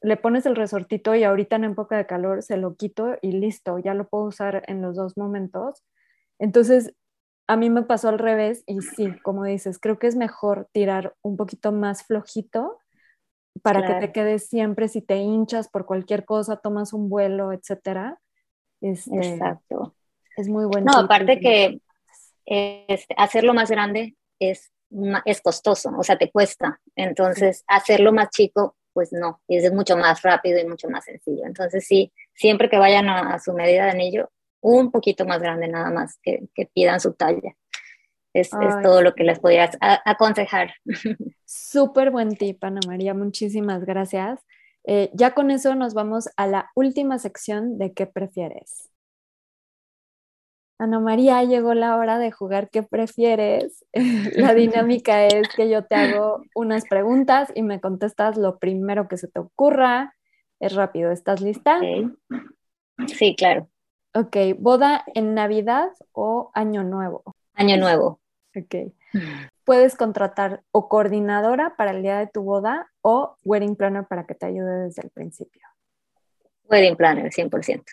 Le 0.00 0.16
pones 0.16 0.46
el 0.46 0.56
resortito 0.56 1.14
y 1.14 1.24
ahorita 1.24 1.56
en 1.56 1.64
época 1.64 1.96
de 1.96 2.06
calor 2.06 2.42
se 2.42 2.56
lo 2.56 2.74
quito 2.76 3.16
y 3.22 3.32
listo, 3.32 3.78
ya 3.78 3.94
lo 3.94 4.08
puedo 4.08 4.24
usar 4.24 4.62
en 4.66 4.82
los 4.82 4.96
dos 4.96 5.16
momentos. 5.16 5.84
Entonces, 6.38 6.94
a 7.46 7.56
mí 7.56 7.70
me 7.70 7.82
pasó 7.82 8.08
al 8.08 8.18
revés 8.18 8.64
y 8.66 8.80
sí, 8.80 9.12
como 9.22 9.44
dices, 9.44 9.78
creo 9.78 9.98
que 9.98 10.06
es 10.06 10.16
mejor 10.16 10.68
tirar 10.72 11.14
un 11.22 11.36
poquito 11.36 11.72
más 11.72 12.04
flojito 12.04 12.78
para 13.62 13.86
que 13.86 14.06
te 14.06 14.12
quedes 14.12 14.48
siempre 14.48 14.88
si 14.88 15.00
te 15.00 15.16
hinchas 15.16 15.68
por 15.68 15.86
cualquier 15.86 16.24
cosa, 16.24 16.56
tomas 16.56 16.92
un 16.92 17.08
vuelo, 17.08 17.52
etcétera. 17.52 18.20
Este, 18.80 19.16
Exacto. 19.16 19.94
Es 20.36 20.48
muy 20.48 20.66
bueno. 20.66 20.92
No, 20.92 20.98
aparte 20.98 21.40
que 21.40 21.80
este, 22.44 23.14
hacerlo 23.16 23.54
más 23.54 23.70
grande 23.70 24.16
es, 24.38 24.72
es 25.24 25.40
costoso, 25.40 25.90
o 25.96 26.02
sea, 26.02 26.16
te 26.16 26.30
cuesta. 26.30 26.80
Entonces, 26.94 27.64
hacerlo 27.66 28.12
más 28.12 28.30
chico, 28.30 28.76
pues 28.92 29.12
no, 29.12 29.40
y 29.46 29.58
es 29.58 29.72
mucho 29.72 29.96
más 29.96 30.22
rápido 30.22 30.58
y 30.58 30.66
mucho 30.66 30.88
más 30.88 31.04
sencillo. 31.04 31.44
Entonces, 31.44 31.86
sí, 31.86 32.12
siempre 32.34 32.70
que 32.70 32.78
vayan 32.78 33.08
a 33.08 33.38
su 33.38 33.52
medida 33.52 33.84
de 33.84 33.90
anillo, 33.90 34.30
un 34.60 34.90
poquito 34.90 35.24
más 35.24 35.40
grande 35.40 35.68
nada 35.68 35.90
más, 35.90 36.18
que, 36.22 36.48
pidan 36.74 37.00
su 37.00 37.14
talla. 37.14 37.54
Es, 38.32 38.50
todo 38.82 39.00
lo 39.00 39.14
que 39.14 39.24
les 39.24 39.38
podría 39.38 39.70
aconsejar. 40.04 40.74
Súper 41.46 42.10
buen 42.10 42.36
tip, 42.36 42.62
Ana 42.62 42.80
María, 42.86 43.14
muchísimas 43.14 43.84
gracias. 43.84 44.40
Eh, 44.84 45.10
ya 45.14 45.32
con 45.32 45.50
eso 45.50 45.74
nos 45.74 45.94
vamos 45.94 46.28
a 46.36 46.46
la 46.46 46.70
última 46.74 47.18
sección 47.18 47.78
de 47.78 47.94
qué 47.94 48.06
prefieres. 48.06 48.90
Ana 50.78 51.00
María, 51.00 51.42
llegó 51.44 51.72
la 51.72 51.96
hora 51.96 52.18
de 52.18 52.30
jugar 52.30 52.68
qué 52.70 52.82
prefieres. 52.82 53.84
la 54.36 54.54
dinámica 54.54 55.26
es 55.26 55.48
que 55.54 55.70
yo 55.70 55.84
te 55.84 55.94
hago 55.94 56.42
unas 56.54 56.84
preguntas 56.84 57.50
y 57.54 57.62
me 57.62 57.80
contestas 57.80 58.36
lo 58.36 58.58
primero 58.58 59.08
que 59.08 59.16
se 59.16 59.28
te 59.28 59.40
ocurra. 59.40 60.14
Es 60.60 60.74
rápido, 60.74 61.12
¿estás 61.12 61.40
lista? 61.40 61.80
Sí, 63.06 63.34
claro. 63.36 63.68
Ok, 64.14 64.36
¿boda 64.58 65.04
en 65.14 65.34
Navidad 65.34 65.90
o 66.12 66.50
Año 66.54 66.82
Nuevo? 66.82 67.22
Año 67.54 67.76
Nuevo. 67.76 68.20
Ok. 68.54 68.92
Puedes 69.64 69.96
contratar 69.96 70.62
o 70.70 70.88
coordinadora 70.88 71.76
para 71.76 71.90
el 71.90 72.02
día 72.02 72.18
de 72.18 72.26
tu 72.26 72.42
boda 72.42 72.90
o 73.02 73.36
wedding 73.44 73.76
planner 73.76 74.06
para 74.06 74.26
que 74.26 74.34
te 74.34 74.46
ayude 74.46 74.84
desde 74.84 75.02
el 75.02 75.10
principio. 75.10 75.62
Wedding 76.64 76.96
planner, 76.96 77.30
100%. 77.30 77.84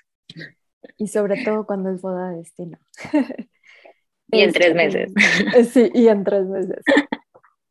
Y 0.98 1.08
sobre 1.08 1.44
todo 1.44 1.66
cuando 1.66 1.92
es 1.92 2.02
boda 2.02 2.32
de 2.32 2.38
destino. 2.38 2.78
y 4.28 4.42
en 4.42 4.52
tres 4.52 4.76
meses. 4.76 5.14
Sí, 5.72 5.92
y 5.94 6.08
en 6.08 6.24
tres 6.24 6.46
meses. 6.46 6.84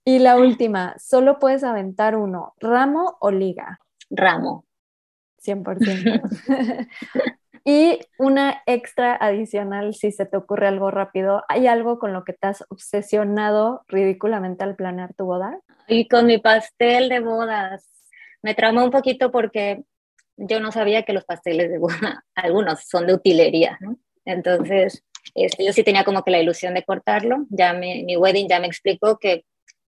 Y 0.05 0.19
la 0.19 0.37
última, 0.37 0.97
solo 0.99 1.39
puedes 1.39 1.65
aventar 1.65 2.17
uno, 2.17 2.55
ramo 2.59 3.17
o 3.21 3.31
liga. 3.31 3.79
Ramo. 4.11 4.65
100%. 5.45 6.23
Y 7.65 8.01
una 8.19 8.61
extra 8.67 9.15
adicional, 9.15 9.95
si 9.95 10.11
se 10.11 10.27
te 10.27 10.37
ocurre 10.37 10.67
algo 10.67 10.91
rápido, 10.91 11.45
¿hay 11.49 11.69
algo 11.69 12.01
con 12.01 12.13
lo 12.13 12.25
que 12.25 12.33
te 12.33 12.49
has 12.49 12.65
obsesionado 12.71 13.85
ridículamente 13.87 14.65
al 14.65 14.75
planear 14.75 15.15
tu 15.15 15.27
boda? 15.27 15.61
Y 15.87 16.09
con 16.09 16.27
mi 16.27 16.39
pastel 16.39 17.09
de 17.09 17.21
bodas. 17.21 17.89
Me 18.43 18.55
traumó 18.55 18.83
un 18.83 18.91
poquito 18.91 19.31
porque 19.31 19.85
yo 20.49 20.61
no 20.61 20.73
sabía 20.73 21.03
que 21.03 21.13
los 21.13 21.25
pasteles 21.25 21.71
de 21.71 21.79
boda, 21.79 22.25
algunos 22.35 22.85
son 22.85 23.07
de 23.07 23.15
utilería, 23.15 23.79
¿no? 23.81 23.99
Entonces, 24.25 25.05
este, 25.35 25.65
yo 25.65 25.73
sí 25.73 25.83
tenía 25.83 26.05
como 26.05 26.23
que 26.23 26.31
la 26.31 26.41
ilusión 26.41 26.75
de 26.75 26.85
cortarlo. 26.85 27.47
Ya 27.51 27.73
mi 27.73 28.17
wedding 28.17 28.49
ya 28.49 28.61
me 28.61 28.69
explicó 28.69 29.19
que 29.19 29.45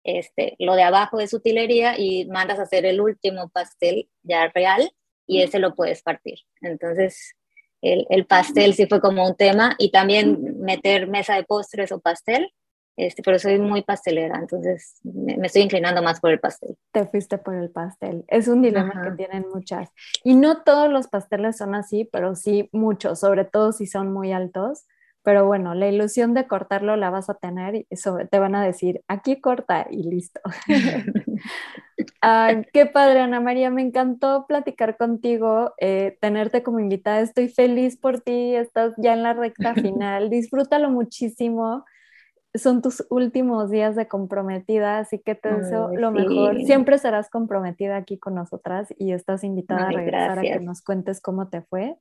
este, 0.04 0.56
lo 0.58 0.74
de 0.74 0.84
abajo 0.84 1.20
es 1.20 1.34
utilería 1.34 1.98
y 1.98 2.24
mandas 2.26 2.58
a 2.58 2.62
hacer 2.62 2.86
el 2.86 3.00
último 3.00 3.50
pastel 3.50 4.08
ya 4.22 4.48
real 4.48 4.90
y 5.26 5.42
ese 5.42 5.58
lo 5.58 5.74
puedes 5.74 6.02
partir. 6.02 6.38
Entonces, 6.62 7.34
el, 7.82 8.26
pastel 8.26 8.72
sí 8.72 8.86
fue 8.86 9.02
como 9.02 9.26
un 9.26 9.36
tema 9.36 9.76
y 9.78 9.90
también 9.90 10.60
meter 10.60 11.08
mesa 11.08 11.34
de 11.34 11.44
postres 11.44 11.92
o 11.92 12.00
pastel, 12.00 12.52
este, 12.98 13.22
pero 13.22 13.38
soy 13.38 13.60
muy 13.60 13.82
pastelera, 13.82 14.40
entonces 14.40 14.98
me, 15.04 15.34
estoy 15.46 15.62
inclinando 15.62 16.02
más 16.02 16.18
por 16.18 16.32
el 16.32 16.40
pastel. 16.40 16.76
Te 16.90 17.06
fuiste 17.06 17.38
por 17.38 17.54
el 17.54 17.70
pastel. 17.70 18.24
Es 18.26 18.48
un 18.48 18.60
dilema 18.60 19.04
que 19.04 19.12
tienen 19.12 19.46
muchas. 19.54 19.88
Y 20.24 20.34
no 20.34 20.64
todos 20.64 20.90
los 20.90 21.06
pasteles 21.06 21.56
son 21.56 21.76
así, 21.76 22.08
pero 22.10 22.34
sí 22.34 22.68
muchos, 22.72 23.20
sobre 23.20 23.44
todo 23.44 23.70
si 23.70 23.86
son 23.86 24.12
muy 24.12 24.32
altos. 24.32 24.84
Pero 25.22 25.46
bueno, 25.46 25.74
la 25.74 25.88
ilusión 25.88 26.34
de 26.34 26.48
cortarlo 26.48 26.96
la 26.96 27.10
vas 27.10 27.30
a 27.30 27.34
tener 27.34 27.76
y 27.76 27.86
eso 27.88 28.18
te 28.28 28.38
van 28.40 28.56
a 28.56 28.64
decir, 28.64 29.02
aquí 29.06 29.40
corta 29.40 29.86
y 29.88 30.02
listo. 30.02 30.40
qué 32.72 32.86
padre, 32.86 33.20
Ana 33.20 33.38
María, 33.38 33.70
me 33.70 33.82
encantó 33.82 34.44
platicar 34.48 34.96
contigo, 34.96 35.72
eh, 35.78 36.18
tenerte 36.20 36.64
como 36.64 36.80
invitada. 36.80 37.20
Estoy 37.20 37.48
feliz 37.48 37.96
por 37.96 38.20
ti, 38.20 38.56
estás 38.56 38.94
ya 38.96 39.12
en 39.12 39.22
la 39.22 39.34
recta 39.34 39.74
final. 39.94 40.30
Disfrútalo 40.30 40.90
muchísimo. 40.90 41.84
Son 42.58 42.82
tus 42.82 43.06
últimos 43.10 43.70
días 43.70 43.96
de 43.96 44.08
comprometida, 44.08 44.98
así 44.98 45.18
que 45.18 45.34
te 45.34 45.52
deseo 45.52 45.88
lo 45.94 46.10
mejor. 46.10 46.60
Siempre 46.62 46.98
serás 46.98 47.30
comprometida 47.30 47.96
aquí 47.96 48.18
con 48.18 48.34
nosotras 48.34 48.88
y 48.98 49.12
estás 49.12 49.44
invitada 49.44 49.88
a 49.88 49.90
regresar 49.90 50.38
a 50.38 50.42
que 50.42 50.60
nos 50.60 50.82
cuentes 50.82 51.20
cómo 51.20 51.48
te 51.48 51.62
fue. 51.62 51.96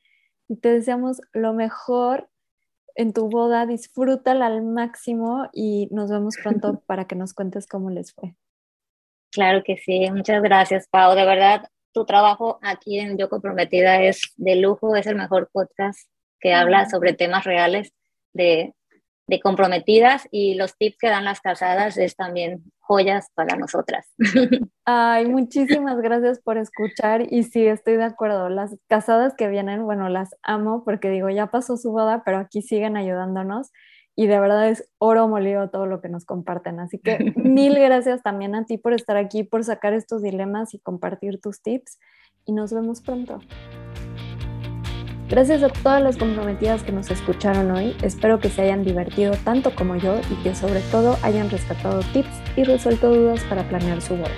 Y 0.47 0.57
te 0.57 0.73
deseamos 0.73 1.21
lo 1.33 1.53
mejor 1.53 2.29
en 2.95 3.13
tu 3.13 3.29
boda, 3.29 3.65
disfrútala 3.65 4.47
al 4.47 4.63
máximo 4.63 5.49
y 5.53 5.87
nos 5.91 6.09
vemos 6.09 6.35
pronto 6.41 6.81
para 6.87 7.05
que 7.05 7.15
nos 7.15 7.33
cuentes 7.33 7.67
cómo 7.67 7.89
les 7.89 8.13
fue. 8.13 8.35
Claro 9.31 9.61
que 9.63 9.77
sí, 9.77 10.09
muchas 10.11 10.41
gracias, 10.41 10.87
Pau. 10.87 11.15
De 11.15 11.25
verdad, 11.25 11.69
tu 11.91 12.05
trabajo 12.05 12.59
aquí 12.63 12.99
en 12.99 13.17
Yo 13.17 13.29
Comprometida 13.29 14.01
es 14.01 14.33
de 14.37 14.55
lujo, 14.55 14.95
es 14.95 15.05
el 15.05 15.15
mejor 15.15 15.49
podcast 15.51 16.09
que 16.39 16.53
habla 16.53 16.89
sobre 16.89 17.13
temas 17.13 17.43
reales 17.43 17.93
de, 18.33 18.73
de 19.27 19.41
comprometidas 19.41 20.27
y 20.31 20.55
los 20.55 20.77
tips 20.77 20.97
que 20.99 21.09
dan 21.09 21.25
las 21.25 21.41
casadas 21.41 21.97
es 21.97 22.15
también 22.15 22.63
joyas 22.79 23.29
para 23.35 23.57
nosotras. 23.57 24.07
Ay, 24.85 25.25
muchísimas 25.27 25.97
gracias 25.97 26.39
por 26.39 26.57
escuchar 26.57 27.31
y 27.31 27.43
sí, 27.43 27.67
estoy 27.67 27.97
de 27.97 28.05
acuerdo. 28.05 28.49
Las 28.49 28.75
casadas 28.87 29.33
que 29.37 29.49
vienen, 29.49 29.83
bueno, 29.83 30.07
las 30.07 30.35
amo 30.43 30.83
porque 30.85 31.09
digo, 31.09 31.29
ya 31.29 31.47
pasó 31.47 31.75
su 31.75 31.91
boda, 31.91 32.23
pero 32.25 32.37
aquí 32.37 32.61
siguen 32.61 32.95
ayudándonos 32.95 33.71
y 34.15 34.27
de 34.27 34.39
verdad 34.39 34.69
es 34.69 34.89
oro 34.97 35.27
molido 35.27 35.69
todo 35.69 35.85
lo 35.85 35.99
que 36.01 36.09
nos 36.09 36.25
comparten. 36.25 36.79
Así 36.79 36.97
que 36.97 37.17
mil 37.35 37.77
gracias 37.77 38.23
también 38.23 38.55
a 38.55 38.65
ti 38.65 38.77
por 38.77 38.93
estar 38.93 39.17
aquí, 39.17 39.43
por 39.43 39.65
sacar 39.65 39.93
estos 39.93 40.23
dilemas 40.23 40.73
y 40.73 40.79
compartir 40.79 41.41
tus 41.41 41.61
tips 41.61 41.99
y 42.45 42.53
nos 42.53 42.73
vemos 42.73 43.01
pronto. 43.01 43.39
Gracias 45.29 45.61
a 45.61 45.67
todas 45.67 46.01
las 46.01 46.15
comprometidas 46.15 46.83
que 46.83 46.93
nos 46.93 47.11
escucharon 47.11 47.71
hoy, 47.71 47.97
espero 48.01 48.39
que 48.39 48.49
se 48.49 48.61
hayan 48.61 48.85
divertido 48.85 49.33
tanto 49.43 49.75
como 49.75 49.97
yo 49.97 50.15
y 50.31 50.35
que 50.41 50.55
sobre 50.55 50.79
todo 50.91 51.17
hayan 51.21 51.49
rescatado 51.49 51.99
tips 52.13 52.29
y 52.55 52.63
resuelto 52.63 53.13
dudas 53.13 53.43
para 53.49 53.67
planear 53.67 54.01
su 54.01 54.15
boda. 54.15 54.31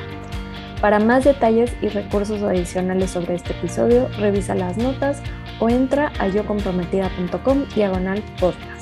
Para 0.82 1.00
más 1.00 1.26
detalles 1.26 1.76
y 1.82 1.90
recursos 1.90 2.42
adicionales 2.42 3.12
sobre 3.12 3.36
este 3.36 3.52
episodio, 3.52 4.08
revisa 4.18 4.56
las 4.56 4.78
notas 4.78 5.22
o 5.60 5.70
entra 5.70 6.12
a 6.18 6.28
yocomprometida.com 6.28 7.66
diagonal 7.76 8.24
podcast. 8.40 8.79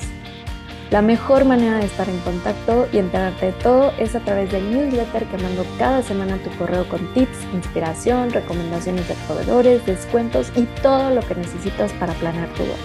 La 0.90 1.02
mejor 1.02 1.44
manera 1.44 1.76
de 1.76 1.84
estar 1.84 2.08
en 2.08 2.18
contacto 2.20 2.88
y 2.92 2.96
enterarte 2.96 3.46
de 3.46 3.52
todo 3.52 3.92
es 3.98 4.14
a 4.14 4.20
través 4.20 4.50
del 4.50 4.70
newsletter 4.70 5.26
que 5.26 5.36
mando 5.36 5.66
cada 5.78 6.02
semana 6.02 6.36
a 6.36 6.38
tu 6.38 6.50
correo 6.56 6.88
con 6.88 7.12
tips, 7.12 7.44
inspiración, 7.52 8.30
recomendaciones 8.30 9.06
de 9.06 9.14
proveedores, 9.26 9.84
descuentos 9.84 10.50
y 10.56 10.62
todo 10.80 11.10
lo 11.10 11.20
que 11.20 11.34
necesitas 11.34 11.92
para 11.94 12.14
planear 12.14 12.48
tu 12.54 12.62
boda. 12.62 12.78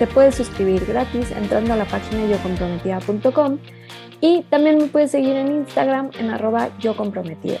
Te 0.00 0.08
puedes 0.08 0.34
suscribir 0.34 0.84
gratis 0.86 1.30
entrando 1.30 1.72
a 1.72 1.76
la 1.76 1.84
página 1.84 2.26
yocomprometida.com 2.26 3.58
y 4.20 4.42
también 4.50 4.78
me 4.78 4.86
puedes 4.86 5.12
seguir 5.12 5.36
en 5.36 5.52
Instagram 5.52 6.10
en 6.18 6.30
arroba 6.30 6.70
yocomprometida. 6.80 7.60